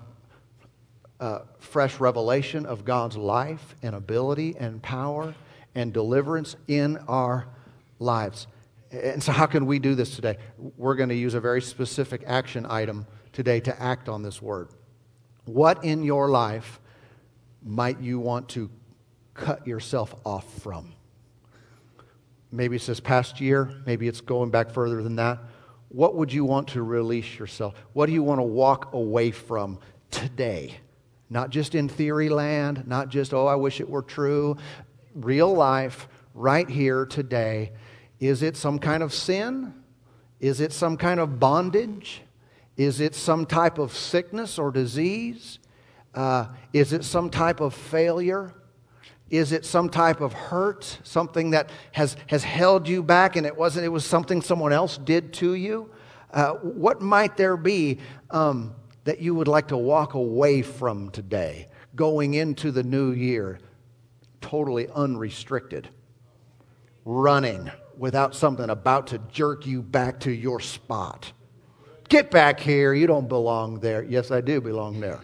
uh, 1.21 1.41
fresh 1.59 2.01
revelation 2.01 2.67
of 2.67 2.85
God's 2.85 3.17
life 3.17 3.75
and 3.83 3.95
ability 3.95 4.57
and 4.59 4.83
power 4.83 5.35
and 5.75 5.93
deliverance 5.93 6.57
in 6.69 6.99
our 7.09 7.47
lives. 7.99 8.47
And 8.91 9.23
so, 9.23 9.33
how 9.33 9.47
can 9.47 9.67
we 9.67 9.79
do 9.79 9.95
this 9.95 10.15
today? 10.15 10.37
We're 10.77 10.95
going 10.95 11.09
to 11.09 11.15
use 11.15 11.35
a 11.35 11.41
very 11.41 11.63
specific 11.63 12.23
action 12.27 12.67
item 12.69 13.07
today 13.33 13.59
to 13.61 13.83
act 13.83 14.09
on 14.09 14.23
this 14.23 14.41
word. 14.41 14.69
What 15.47 15.83
in 15.83 16.05
your 16.05 16.29
life 16.29 16.79
might 17.63 18.01
you 18.01 18.21
want 18.21 18.51
to 18.51 18.71
cut 19.35 19.67
yourself 19.67 20.15
off 20.25 20.51
from? 20.61 20.93
Maybe 22.51 22.77
it's 22.77 22.87
this 22.87 23.01
past 23.01 23.41
year, 23.41 23.71
maybe 23.85 24.07
it's 24.07 24.21
going 24.21 24.51
back 24.51 24.71
further 24.71 25.03
than 25.03 25.17
that. 25.17 25.39
What 25.89 26.15
would 26.15 26.33
you 26.33 26.45
want 26.45 26.69
to 26.69 26.83
release 26.83 27.39
yourself? 27.39 27.75
What 27.93 28.07
do 28.07 28.13
you 28.13 28.23
want 28.23 28.39
to 28.39 28.45
walk 28.45 28.95
away 28.95 29.31
from 29.31 29.79
today? 30.11 30.79
Not 31.31 31.51
just 31.51 31.75
in 31.75 31.89
theory 31.89 32.29
land, 32.29 32.87
not 32.87 33.09
just, 33.09 33.35
oh, 33.35 33.47
I 33.47 33.57
wish 33.57 33.81
it 33.81 33.89
were 33.89 34.03
true. 34.03 34.57
Real 35.15 35.53
life, 35.53 36.09
right 36.35 36.69
here 36.69 37.07
today. 37.07 37.73
Is 38.21 38.43
it 38.43 38.57
some 38.57 38.79
kind 38.79 39.03
of 39.03 39.13
sin? 39.13 39.75
Is 40.41 40.61
it 40.61 40.73
some 40.73 40.97
kind 40.97 41.21
of 41.21 41.41
bondage? 41.41 42.23
Is 42.77 43.01
it 43.01 43.15
some 43.15 43.47
type 43.47 43.79
of 43.79 43.97
sickness 43.97 44.59
or 44.59 44.71
disease? 44.71 45.59
Uh, 46.15 46.47
is 46.73 46.93
it 46.93 47.05
some 47.05 47.31
type 47.31 47.61
of 47.61 47.75
failure? 47.75 48.55
Is 49.31 49.53
it 49.53 49.65
some 49.65 49.89
type 49.89 50.21
of 50.21 50.33
hurt, 50.33 50.99
something 51.03 51.51
that 51.51 51.71
has, 51.93 52.17
has 52.27 52.45
held 52.45 52.87
you 52.87 53.03
back 53.03 53.37
and 53.37 53.47
it 53.47 53.57
wasn't, 53.57 53.85
it 53.85 53.89
was 53.89 54.05
something 54.05 54.43
someone 54.43 54.73
else 54.73 54.99
did 54.99 55.33
to 55.35 55.55
you? 55.55 55.91
Uh, 56.31 56.55
what 56.55 57.01
might 57.01 57.37
there 57.37 57.57
be 57.57 57.99
um, 58.31 58.75
that 59.05 59.21
you 59.21 59.35
would 59.35 59.49
like 59.49 59.69
to 59.69 59.77
walk 59.77 60.15
away 60.15 60.63
from 60.63 61.11
today, 61.11 61.69
going 61.95 62.35
into 62.35 62.71
the 62.71 62.83
new 62.83 63.13
year, 63.13 63.59
totally 64.41 64.89
unrestricted, 64.89 65.89
running 67.05 67.71
without 67.97 68.35
something 68.35 68.69
about 68.69 69.07
to 69.07 69.19
jerk 69.33 69.67
you 69.67 69.81
back 69.81 70.21
to 70.21 70.31
your 70.31 70.61
spot? 70.61 71.33
Get 72.09 72.31
back 72.31 72.61
here. 72.61 72.93
You 72.93 73.07
don't 73.07 73.29
belong 73.29 73.81
there. 73.81 74.03
Yes, 74.03 74.31
I 74.31 74.41
do 74.43 74.61
belong 74.61 75.01
there. 75.01 75.21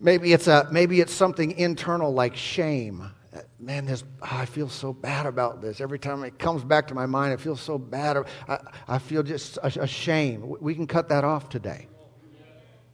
Maybe 0.00 0.32
it's, 0.32 0.46
a, 0.46 0.68
maybe 0.70 1.00
it's 1.00 1.12
something 1.12 1.52
internal 1.52 2.12
like 2.12 2.36
shame. 2.36 3.10
Man, 3.58 3.84
this, 3.84 4.04
ah, 4.22 4.40
I 4.40 4.46
feel 4.46 4.68
so 4.68 4.92
bad 4.92 5.26
about 5.26 5.60
this. 5.60 5.80
Every 5.80 5.98
time 5.98 6.22
it 6.24 6.38
comes 6.38 6.64
back 6.64 6.86
to 6.88 6.94
my 6.94 7.06
mind, 7.06 7.32
I 7.32 7.36
feel 7.36 7.56
so 7.56 7.78
bad. 7.78 8.16
I, 8.48 8.58
I 8.86 8.98
feel 8.98 9.22
just 9.22 9.58
ashamed. 9.64 10.44
We 10.44 10.74
can 10.74 10.86
cut 10.86 11.08
that 11.08 11.24
off 11.24 11.48
today. 11.48 11.88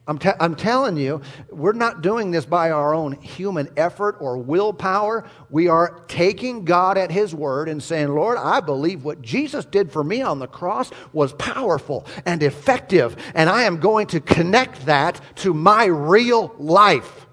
I'm, 0.06 0.18
te- 0.18 0.30
I'm 0.38 0.54
telling 0.54 0.98
you, 0.98 1.22
we're 1.50 1.72
not 1.72 2.02
doing 2.02 2.30
this 2.30 2.44
by 2.44 2.70
our 2.70 2.94
own 2.94 3.12
human 3.12 3.70
effort 3.76 4.16
or 4.20 4.36
willpower. 4.36 5.26
We 5.48 5.68
are 5.68 6.02
taking 6.08 6.66
God 6.66 6.98
at 6.98 7.10
His 7.10 7.34
word 7.34 7.70
and 7.70 7.82
saying, 7.82 8.08
Lord, 8.08 8.36
I 8.36 8.60
believe 8.60 9.02
what 9.02 9.22
Jesus 9.22 9.64
did 9.64 9.90
for 9.90 10.04
me 10.04 10.20
on 10.20 10.40
the 10.40 10.46
cross 10.46 10.90
was 11.14 11.32
powerful 11.34 12.06
and 12.26 12.42
effective, 12.42 13.16
and 13.34 13.48
I 13.48 13.62
am 13.62 13.80
going 13.80 14.06
to 14.08 14.20
connect 14.20 14.84
that 14.86 15.20
to 15.36 15.54
my 15.54 15.86
real 15.86 16.54
life 16.58 17.26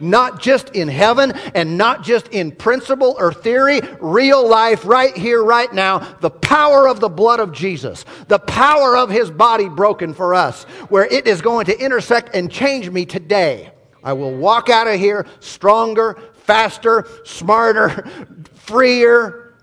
not 0.00 0.40
just 0.40 0.70
in 0.70 0.88
heaven 0.88 1.32
and 1.54 1.76
not 1.76 2.02
just 2.02 2.28
in 2.28 2.52
principle 2.52 3.16
or 3.18 3.32
theory, 3.32 3.80
real 4.00 4.46
life 4.46 4.84
right 4.84 5.16
here, 5.16 5.42
right 5.42 5.72
now, 5.72 5.98
the 6.20 6.30
power 6.30 6.88
of 6.88 7.00
the 7.00 7.08
blood 7.08 7.40
of 7.40 7.52
Jesus, 7.52 8.04
the 8.28 8.38
power 8.38 8.96
of 8.96 9.10
his 9.10 9.30
body 9.30 9.68
broken 9.68 10.14
for 10.14 10.34
us, 10.34 10.64
where 10.88 11.06
it 11.06 11.26
is 11.26 11.40
going 11.40 11.66
to 11.66 11.78
intersect 11.78 12.34
and 12.34 12.50
change 12.50 12.90
me 12.90 13.04
today. 13.04 13.72
I 14.02 14.12
will 14.12 14.34
walk 14.34 14.68
out 14.68 14.86
of 14.86 14.98
here 14.98 15.26
stronger, 15.40 16.18
faster, 16.44 17.06
smarter, 17.24 18.08
freer. 18.54 19.54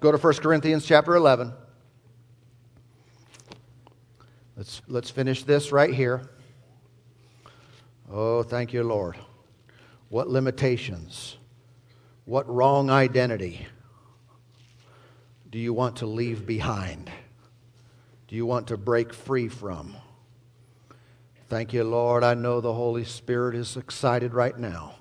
Go 0.00 0.12
to 0.12 0.18
1 0.18 0.34
Corinthians 0.34 0.84
chapter 0.84 1.14
11. 1.14 1.52
Let's, 4.56 4.82
let's 4.86 5.10
finish 5.10 5.42
this 5.42 5.72
right 5.72 5.92
here. 5.92 6.30
Oh, 8.10 8.42
thank 8.42 8.72
you, 8.72 8.82
Lord. 8.82 9.16
What 10.08 10.28
limitations, 10.28 11.38
what 12.24 12.48
wrong 12.48 12.90
identity 12.90 13.66
do 15.50 15.58
you 15.58 15.72
want 15.72 15.96
to 15.96 16.06
leave 16.06 16.46
behind? 16.46 17.10
Do 18.28 18.36
you 18.36 18.46
want 18.46 18.68
to 18.68 18.76
break 18.76 19.14
free 19.14 19.48
from? 19.48 19.96
Thank 21.48 21.72
you, 21.72 21.84
Lord. 21.84 22.24
I 22.24 22.34
know 22.34 22.60
the 22.60 22.72
Holy 22.72 23.04
Spirit 23.04 23.54
is 23.54 23.76
excited 23.76 24.34
right 24.34 24.58
now. 24.58 24.96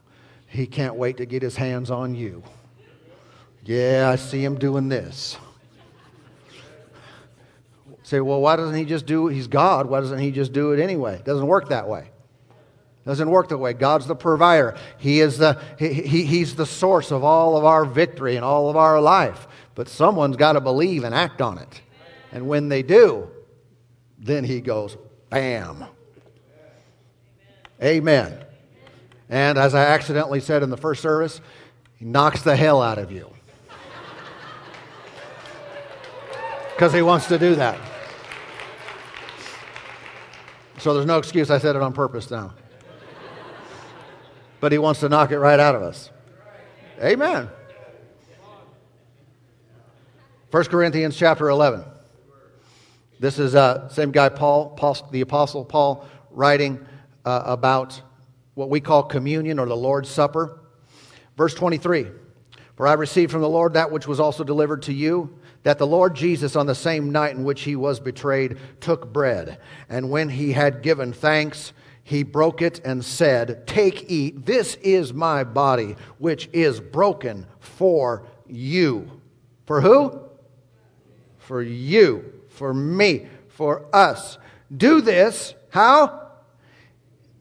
He 0.48 0.68
can't 0.68 0.96
wait 0.96 1.18
to 1.18 1.26
get 1.26 1.42
his 1.42 1.56
hands 1.56 1.90
on 1.90 2.16
you. 2.16 2.44
Yeah, 3.66 4.10
I 4.12 4.18
see 4.18 4.44
him 4.44 4.60
doing 4.60 4.90
this. 4.90 5.38
Say, 8.04 8.20
well, 8.20 8.42
why 8.42 8.56
doesn't 8.56 8.76
he 8.76 8.86
just 8.86 9.06
do 9.06 9.30
it? 9.30 9.34
He's 9.34 9.48
God. 9.48 9.88
Why 9.88 10.02
doesn't 10.02 10.20
he 10.20 10.32
just 10.32 10.54
do 10.54 10.74
it 10.74 10.80
anyway? 10.80 11.16
It 11.16 11.26
doesn't 11.26 11.48
work 11.48 11.70
that 11.70 11.88
way. 11.88 12.10
Doesn't 13.06 13.30
work 13.30 13.50
that 13.50 13.58
way. 13.58 13.74
God's 13.74 14.08
the 14.08 14.16
provider. 14.16 14.78
He 14.98 15.20
is 15.20 15.38
the, 15.38 15.62
he, 15.78 15.94
he, 15.94 16.24
He's 16.24 16.56
the 16.56 16.66
source 16.66 17.12
of 17.12 17.24
all 17.24 17.58
of 17.58 17.66
our 17.66 17.84
victory 17.84 18.38
and 18.38 18.46
all 18.46 18.70
of 18.70 18.78
our 18.78 19.02
life. 19.02 19.48
But 19.76 19.90
someone's 19.90 20.38
got 20.38 20.54
to 20.54 20.62
believe 20.62 21.04
and 21.04 21.14
act 21.14 21.42
on 21.42 21.58
it. 21.58 21.82
And 22.32 22.48
when 22.48 22.70
they 22.70 22.82
do, 22.82 23.30
then 24.18 24.46
He 24.46 24.62
goes, 24.62 24.96
bam. 25.30 25.84
Amen. 27.82 28.38
And 29.30 29.58
as 29.58 29.76
I 29.76 29.86
accidentally 29.86 30.40
said 30.40 30.64
in 30.64 30.70
the 30.70 30.78
first 30.78 31.02
service, 31.02 31.42
He 31.98 32.06
knocks 32.06 32.42
the 32.42 32.56
hell 32.56 32.82
out 32.82 32.98
of 32.98 33.12
you. 33.12 33.30
Because 36.74 36.94
He 36.94 37.02
wants 37.02 37.28
to 37.28 37.38
do 37.38 37.56
that. 37.56 37.78
So 40.78 40.94
there's 40.94 41.06
no 41.06 41.18
excuse. 41.18 41.52
I 41.52 41.58
said 41.58 41.76
it 41.76 41.82
on 41.82 41.94
purpose 41.94 42.32
now 42.32 42.54
but 44.64 44.72
he 44.72 44.78
wants 44.78 45.02
to 45.02 45.10
knock 45.10 45.32
it 45.32 45.40
right 45.40 45.60
out 45.60 45.76
of 45.76 45.82
us. 45.82 46.10
Amen. 47.04 47.50
1 50.52 50.64
Corinthians 50.68 51.18
chapter 51.18 51.50
11. 51.50 51.84
This 53.20 53.40
is 53.40 53.56
uh, 53.56 53.90
same 53.90 54.12
guy, 54.12 54.30
Paul, 54.30 54.70
Paul, 54.70 54.96
the 55.12 55.20
Apostle 55.20 55.66
Paul, 55.66 56.08
writing 56.32 56.80
uh, 57.26 57.44
about 57.46 58.02
what 58.54 58.70
we 58.70 58.80
call 58.80 59.04
communion 59.04 59.60
or 59.60 59.66
the 59.66 59.76
Lord's 59.76 60.10
Supper. 60.10 60.62
Verse 61.36 61.54
23 61.56 62.08
For 62.78 62.88
I 62.88 62.94
received 62.94 63.34
from 63.34 63.42
the 63.42 63.50
Lord 63.50 63.74
that 63.74 63.92
which 63.92 64.08
was 64.08 64.22
also 64.22 64.46
delivered 64.46 64.84
to 64.84 64.94
you, 64.94 65.38
that 65.64 65.78
the 65.78 65.88
Lord 65.88 66.16
Jesus, 66.16 66.56
on 66.56 66.68
the 66.68 66.74
same 66.74 67.12
night 67.12 67.36
in 67.36 67.44
which 67.44 67.64
he 67.64 67.76
was 67.76 68.00
betrayed, 68.00 68.58
took 68.80 69.12
bread, 69.12 69.60
and 69.90 70.10
when 70.10 70.30
he 70.30 70.54
had 70.54 70.82
given 70.82 71.12
thanks, 71.12 71.74
he 72.04 72.24
broke 72.24 72.62
it 72.62 72.82
and 72.84 73.04
said, 73.04 73.66
Take, 73.66 74.10
eat, 74.12 74.46
this 74.46 74.76
is 74.76 75.14
my 75.14 75.44
body, 75.44 75.96
which 76.18 76.50
is 76.52 76.80
broken 76.80 77.48
for 77.60 78.28
you. 78.48 79.22
For 79.66 79.80
who? 79.82 80.22
For 81.38 81.62
you, 81.62 82.42
for 82.50 82.74
me, 82.74 83.28
for 83.48 83.86
us. 83.94 84.38
Do 84.76 85.02
this, 85.02 85.54
how? 85.70 86.32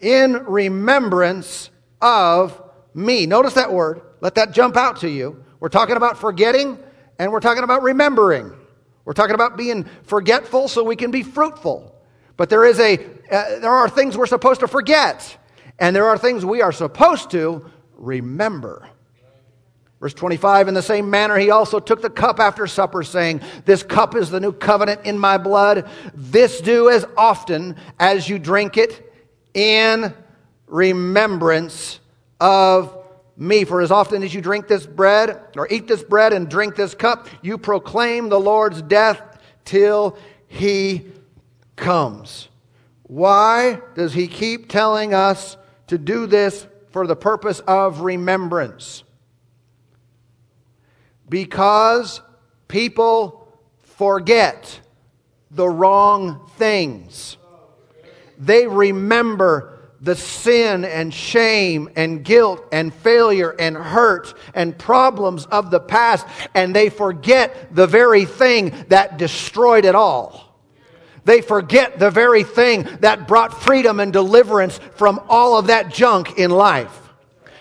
In 0.00 0.44
remembrance 0.44 1.70
of 2.00 2.60
me. 2.94 3.26
Notice 3.26 3.54
that 3.54 3.72
word. 3.72 4.02
Let 4.20 4.36
that 4.36 4.52
jump 4.52 4.76
out 4.76 5.00
to 5.00 5.08
you. 5.08 5.44
We're 5.58 5.68
talking 5.68 5.96
about 5.96 6.18
forgetting 6.18 6.78
and 7.18 7.32
we're 7.32 7.40
talking 7.40 7.64
about 7.64 7.82
remembering. 7.82 8.52
We're 9.04 9.12
talking 9.12 9.34
about 9.34 9.56
being 9.56 9.84
forgetful 10.04 10.68
so 10.68 10.84
we 10.84 10.96
can 10.96 11.10
be 11.10 11.22
fruitful. 11.22 11.91
But 12.42 12.48
there 12.48 12.64
is 12.64 12.80
a 12.80 12.94
uh, 12.94 13.60
there 13.60 13.70
are 13.70 13.88
things 13.88 14.18
we're 14.18 14.26
supposed 14.26 14.58
to 14.62 14.66
forget, 14.66 15.36
and 15.78 15.94
there 15.94 16.06
are 16.06 16.18
things 16.18 16.44
we 16.44 16.60
are 16.60 16.72
supposed 16.72 17.30
to 17.30 17.70
remember. 17.94 18.88
Verse 20.00 20.12
25, 20.12 20.66
in 20.66 20.74
the 20.74 20.82
same 20.82 21.08
manner, 21.08 21.38
he 21.38 21.52
also 21.52 21.78
took 21.78 22.02
the 22.02 22.10
cup 22.10 22.40
after 22.40 22.66
supper, 22.66 23.04
saying, 23.04 23.42
This 23.64 23.84
cup 23.84 24.16
is 24.16 24.28
the 24.28 24.40
new 24.40 24.50
covenant 24.50 25.02
in 25.04 25.20
my 25.20 25.38
blood. 25.38 25.88
This 26.14 26.60
do 26.60 26.90
as 26.90 27.06
often 27.16 27.76
as 28.00 28.28
you 28.28 28.40
drink 28.40 28.76
it 28.76 29.14
in 29.54 30.12
remembrance 30.66 32.00
of 32.40 33.04
me. 33.36 33.62
For 33.62 33.80
as 33.80 33.92
often 33.92 34.24
as 34.24 34.34
you 34.34 34.40
drink 34.40 34.66
this 34.66 34.84
bread, 34.84 35.40
or 35.56 35.68
eat 35.70 35.86
this 35.86 36.02
bread 36.02 36.32
and 36.32 36.50
drink 36.50 36.74
this 36.74 36.92
cup, 36.92 37.28
you 37.40 37.56
proclaim 37.56 38.30
the 38.30 38.40
Lord's 38.40 38.82
death 38.82 39.38
till 39.64 40.18
he 40.48 41.06
comes. 41.76 42.48
Why 43.04 43.80
does 43.94 44.14
he 44.14 44.26
keep 44.28 44.68
telling 44.68 45.14
us 45.14 45.56
to 45.88 45.98
do 45.98 46.26
this 46.26 46.66
for 46.90 47.06
the 47.06 47.16
purpose 47.16 47.60
of 47.60 48.00
remembrance? 48.00 49.04
Because 51.28 52.20
people 52.68 53.48
forget 53.82 54.80
the 55.50 55.68
wrong 55.68 56.50
things. 56.56 57.36
They 58.38 58.66
remember 58.66 59.72
the 60.00 60.16
sin 60.16 60.84
and 60.84 61.14
shame 61.14 61.88
and 61.94 62.24
guilt 62.24 62.64
and 62.72 62.92
failure 62.92 63.54
and 63.58 63.76
hurt 63.76 64.34
and 64.52 64.76
problems 64.76 65.46
of 65.46 65.70
the 65.70 65.78
past, 65.78 66.26
and 66.54 66.74
they 66.74 66.88
forget 66.88 67.74
the 67.74 67.86
very 67.86 68.24
thing 68.24 68.74
that 68.88 69.16
destroyed 69.16 69.84
it 69.84 69.94
all. 69.94 70.51
They 71.24 71.40
forget 71.40 71.98
the 71.98 72.10
very 72.10 72.42
thing 72.42 72.82
that 73.00 73.28
brought 73.28 73.62
freedom 73.62 74.00
and 74.00 74.12
deliverance 74.12 74.78
from 74.96 75.20
all 75.28 75.58
of 75.58 75.68
that 75.68 75.92
junk 75.92 76.38
in 76.38 76.50
life. 76.50 76.98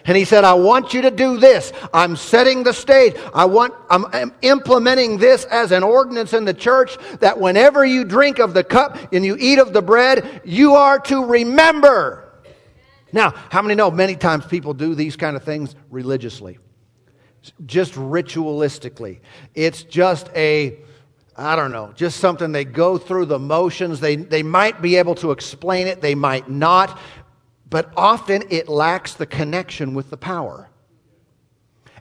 And 0.05 0.17
he 0.17 0.25
said, 0.25 0.43
I 0.43 0.53
want 0.55 0.93
you 0.93 1.03
to 1.03 1.11
do 1.11 1.37
this. 1.37 1.71
I'm 1.93 2.15
setting 2.15 2.63
the 2.63 2.73
stage. 2.73 3.15
I 3.33 3.45
want, 3.45 3.73
I'm 3.89 4.33
implementing 4.41 5.17
this 5.17 5.45
as 5.45 5.71
an 5.71 5.83
ordinance 5.83 6.33
in 6.33 6.45
the 6.45 6.53
church 6.53 6.97
that 7.19 7.39
whenever 7.39 7.85
you 7.85 8.03
drink 8.03 8.39
of 8.39 8.53
the 8.53 8.63
cup 8.63 9.13
and 9.13 9.23
you 9.23 9.37
eat 9.39 9.59
of 9.59 9.73
the 9.73 9.81
bread, 9.81 10.41
you 10.43 10.73
are 10.73 10.99
to 11.01 11.25
remember. 11.25 12.33
Now, 13.13 13.31
how 13.49 13.61
many 13.61 13.75
know 13.75 13.91
many 13.91 14.15
times 14.15 14.45
people 14.45 14.73
do 14.73 14.95
these 14.95 15.15
kind 15.15 15.35
of 15.35 15.43
things 15.43 15.75
religiously? 15.89 16.57
Just 17.65 17.93
ritualistically. 17.93 19.19
It's 19.53 19.83
just 19.83 20.29
a, 20.35 20.79
I 21.37 21.55
don't 21.55 21.71
know, 21.71 21.93
just 21.95 22.19
something 22.19 22.51
they 22.51 22.65
go 22.65 22.97
through 22.97 23.25
the 23.25 23.39
motions. 23.39 23.99
They, 23.99 24.15
they 24.17 24.43
might 24.43 24.81
be 24.81 24.97
able 24.97 25.15
to 25.15 25.31
explain 25.31 25.87
it, 25.87 26.01
they 26.01 26.15
might 26.15 26.49
not, 26.49 26.99
but 27.69 27.91
often 27.95 28.43
it 28.49 28.67
lacks 28.67 29.13
the 29.13 29.25
connection 29.25 29.93
with 29.93 30.09
the 30.09 30.17
power. 30.17 30.69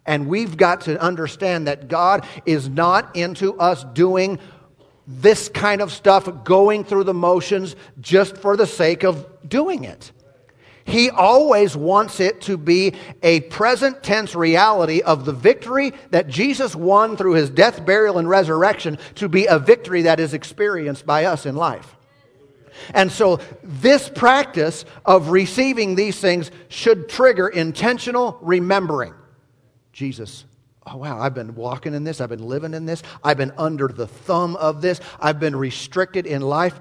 And 0.05 0.27
we've 0.27 0.57
got 0.57 0.83
to 0.83 1.01
understand 1.01 1.69
that 1.69 1.87
God 1.89 2.27
is 2.45 2.69
not 2.69 3.15
into 3.15 3.57
us 3.59 3.85
doing 3.93 4.39
this 5.07 5.49
kind 5.49 5.81
of 5.81 5.93
stuff, 5.93 6.29
going 6.45 6.85
through 6.85 7.05
the 7.05 7.15
motions 7.15 7.77
just 8.01 8.37
for 8.37 8.57
the 8.57 8.67
sake 8.67 9.05
of 9.05 9.27
doing 9.49 9.85
it. 9.85 10.11
He 10.85 11.11
always 11.11 11.77
wants 11.77 12.21
it 12.21 12.41
to 12.43 12.57
be 12.57 12.95
a 13.23 13.41
present 13.43 14.03
tense 14.03 14.35
reality 14.35 15.03
of 15.03 15.25
the 15.25 15.33
victory 15.33 15.93
that 16.11 16.29
Jesus 16.29 16.75
won 16.75 17.17
through 17.17 17.35
his 17.35 17.51
death, 17.51 17.85
burial, 17.85 18.19
and 18.19 18.29
resurrection 18.29 18.99
to 19.17 19.29
be 19.29 19.47
a 19.47 19.59
victory 19.59 20.03
that 20.03 20.21
is 20.21 20.35
experienced 20.35 21.07
by 21.07 21.27
us 21.27 21.47
in 21.47 21.55
life. 21.55 21.97
And 22.95 23.13
so, 23.13 23.41
this 23.63 24.09
practice 24.09 24.85
of 25.05 25.29
receiving 25.29 25.95
these 25.95 26.19
things 26.19 26.51
should 26.69 27.09
trigger 27.09 27.49
intentional 27.49 28.39
remembering. 28.41 29.15
Jesus, 29.93 30.47
oh 30.87 30.97
wow, 30.97 31.21
I've 31.21 31.35
been 31.35 31.55
walking 31.55 31.95
in 31.95 32.05
this, 32.05 32.21
I've 32.21 32.31
been 32.31 32.47
living 32.47 32.73
in 32.73 32.87
this, 32.87 33.03
I've 33.23 33.37
been 33.37 33.53
under 33.59 33.89
the 33.89 34.07
thumb 34.07 34.57
of 34.57 34.81
this, 34.81 35.01
I've 35.21 35.39
been 35.39 35.57
restricted 35.57 36.27
in 36.27 36.41
life. 36.41 36.79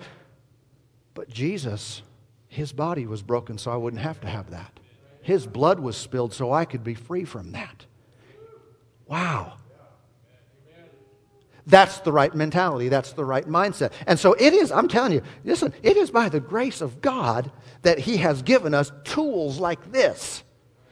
But 1.13 1.29
Jesus 1.29 2.01
his 2.49 2.73
body 2.73 3.05
was 3.05 3.21
broken 3.21 3.57
so 3.57 3.71
I 3.71 3.77
wouldn't 3.77 4.01
have 4.01 4.19
to 4.21 4.27
have 4.27 4.49
that. 4.49 4.79
His 5.21 5.45
blood 5.45 5.79
was 5.79 5.95
spilled 5.95 6.33
so 6.33 6.51
I 6.51 6.65
could 6.65 6.83
be 6.83 6.95
free 6.95 7.23
from 7.23 7.51
that. 7.53 7.85
Wow. 9.05 9.53
That's 11.67 11.99
the 11.99 12.11
right 12.11 12.33
mentality. 12.33 12.89
That's 12.89 13.13
the 13.13 13.23
right 13.23 13.47
mindset. 13.47 13.91
And 14.07 14.19
so 14.19 14.33
it 14.33 14.53
is, 14.53 14.71
I'm 14.71 14.87
telling 14.87 15.11
you, 15.11 15.21
listen, 15.45 15.71
it 15.83 15.95
is 15.95 16.09
by 16.09 16.27
the 16.27 16.39
grace 16.39 16.81
of 16.81 16.99
God 16.99 17.51
that 17.83 17.99
He 17.99 18.17
has 18.17 18.41
given 18.41 18.73
us 18.73 18.91
tools 19.03 19.59
like 19.59 19.91
this 19.91 20.43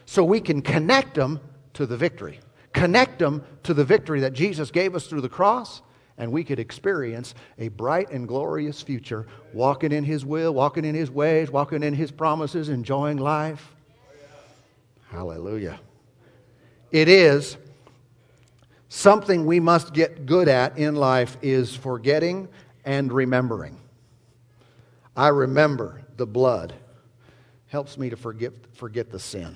so 0.06 0.24
we 0.24 0.40
can 0.40 0.62
connect 0.62 1.16
them 1.16 1.40
to 1.74 1.88
the 1.88 1.98
victory. 1.98 2.40
Connect 2.74 3.18
them 3.18 3.44
to 3.64 3.74
the 3.74 3.84
victory 3.84 4.20
that 4.20 4.34
Jesus 4.34 4.70
gave 4.70 4.94
us 4.94 5.08
through 5.08 5.22
the 5.22 5.30
cross 5.30 5.82
and 6.18 6.32
we 6.32 6.44
could 6.44 6.60
experience 6.60 7.36
a 7.58 7.68
bright 7.70 8.10
and 8.10 8.28
glorious 8.28 8.82
future 8.82 9.28
walking 9.54 9.92
in 9.92 10.04
His 10.04 10.26
will, 10.26 10.54
walking 10.54 10.86
in 10.86 10.96
His 10.96 11.12
ways, 11.12 11.52
walking 11.52 11.84
in 11.84 11.94
His 11.94 12.12
promises, 12.12 12.70
enjoying 12.70 13.18
life. 13.18 13.76
Hallelujah. 15.10 15.80
It 16.92 17.08
is 17.08 17.58
something 18.90 19.46
we 19.46 19.60
must 19.60 19.94
get 19.94 20.26
good 20.26 20.48
at 20.48 20.78
in 20.78 20.96
life 20.96 21.38
is 21.42 21.76
forgetting 21.76 22.48
and 22.86 23.12
remembering. 23.12 23.78
I 25.16 25.30
remember 25.30 26.02
the 26.16 26.26
blood 26.26 26.74
helps 27.68 27.98
me 27.98 28.10
to 28.10 28.16
forget, 28.16 28.54
forget 28.74 29.12
the 29.12 29.20
sin. 29.20 29.56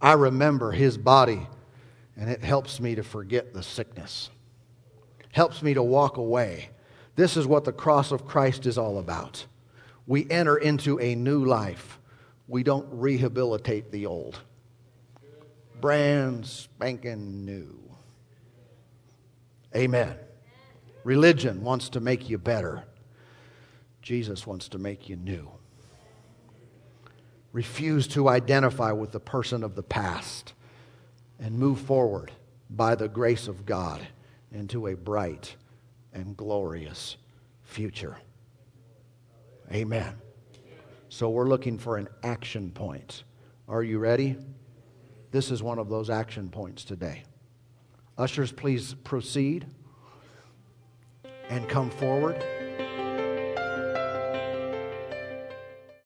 I 0.00 0.12
remember 0.12 0.72
his 0.72 0.96
body 0.96 1.46
and 2.16 2.30
it 2.30 2.42
helps 2.42 2.80
me 2.80 2.94
to 2.94 3.02
forget 3.02 3.52
the 3.52 3.62
sickness 3.62 4.30
helps 5.32 5.62
me 5.62 5.74
to 5.74 5.82
walk 5.82 6.16
away. 6.16 6.70
This 7.16 7.36
is 7.36 7.46
what 7.46 7.64
the 7.64 7.72
cross 7.72 8.12
of 8.12 8.26
Christ 8.26 8.66
is 8.66 8.78
all 8.78 8.98
about. 8.98 9.46
We 10.06 10.28
enter 10.30 10.56
into 10.56 10.98
a 11.00 11.14
new 11.14 11.44
life. 11.44 11.98
We 12.48 12.62
don't 12.62 12.88
rehabilitate 12.90 13.92
the 13.92 14.06
old. 14.06 14.40
Brand 15.80 16.46
spanking 16.46 17.44
new. 17.44 17.78
Amen. 19.74 20.16
Religion 21.04 21.62
wants 21.62 21.88
to 21.90 22.00
make 22.00 22.28
you 22.28 22.38
better. 22.38 22.84
Jesus 24.02 24.46
wants 24.46 24.68
to 24.70 24.78
make 24.78 25.08
you 25.08 25.16
new. 25.16 25.48
refuse 27.52 28.06
to 28.08 28.28
identify 28.28 28.92
with 28.92 29.12
the 29.12 29.20
person 29.20 29.64
of 29.64 29.74
the 29.74 29.82
past, 29.82 30.54
and 31.38 31.58
move 31.58 31.80
forward 31.80 32.30
by 32.68 32.94
the 32.94 33.08
grace 33.08 33.48
of 33.48 33.66
God 33.66 34.06
into 34.52 34.88
a 34.88 34.96
bright 34.96 35.56
and 36.12 36.36
glorious 36.36 37.16
future. 37.62 38.16
Amen. 39.72 40.14
So 41.08 41.28
we're 41.28 41.48
looking 41.48 41.78
for 41.78 41.96
an 41.96 42.08
action 42.22 42.70
point. 42.70 43.24
Are 43.68 43.82
you 43.82 43.98
ready? 43.98 44.36
This 45.30 45.50
is 45.50 45.62
one 45.62 45.78
of 45.78 45.88
those 45.88 46.10
action 46.10 46.48
points 46.48 46.84
today. 46.84 47.22
Ushers, 48.18 48.52
please 48.52 48.94
proceed 49.04 49.66
and 51.48 51.68
come 51.68 51.90
forward. 51.90 52.44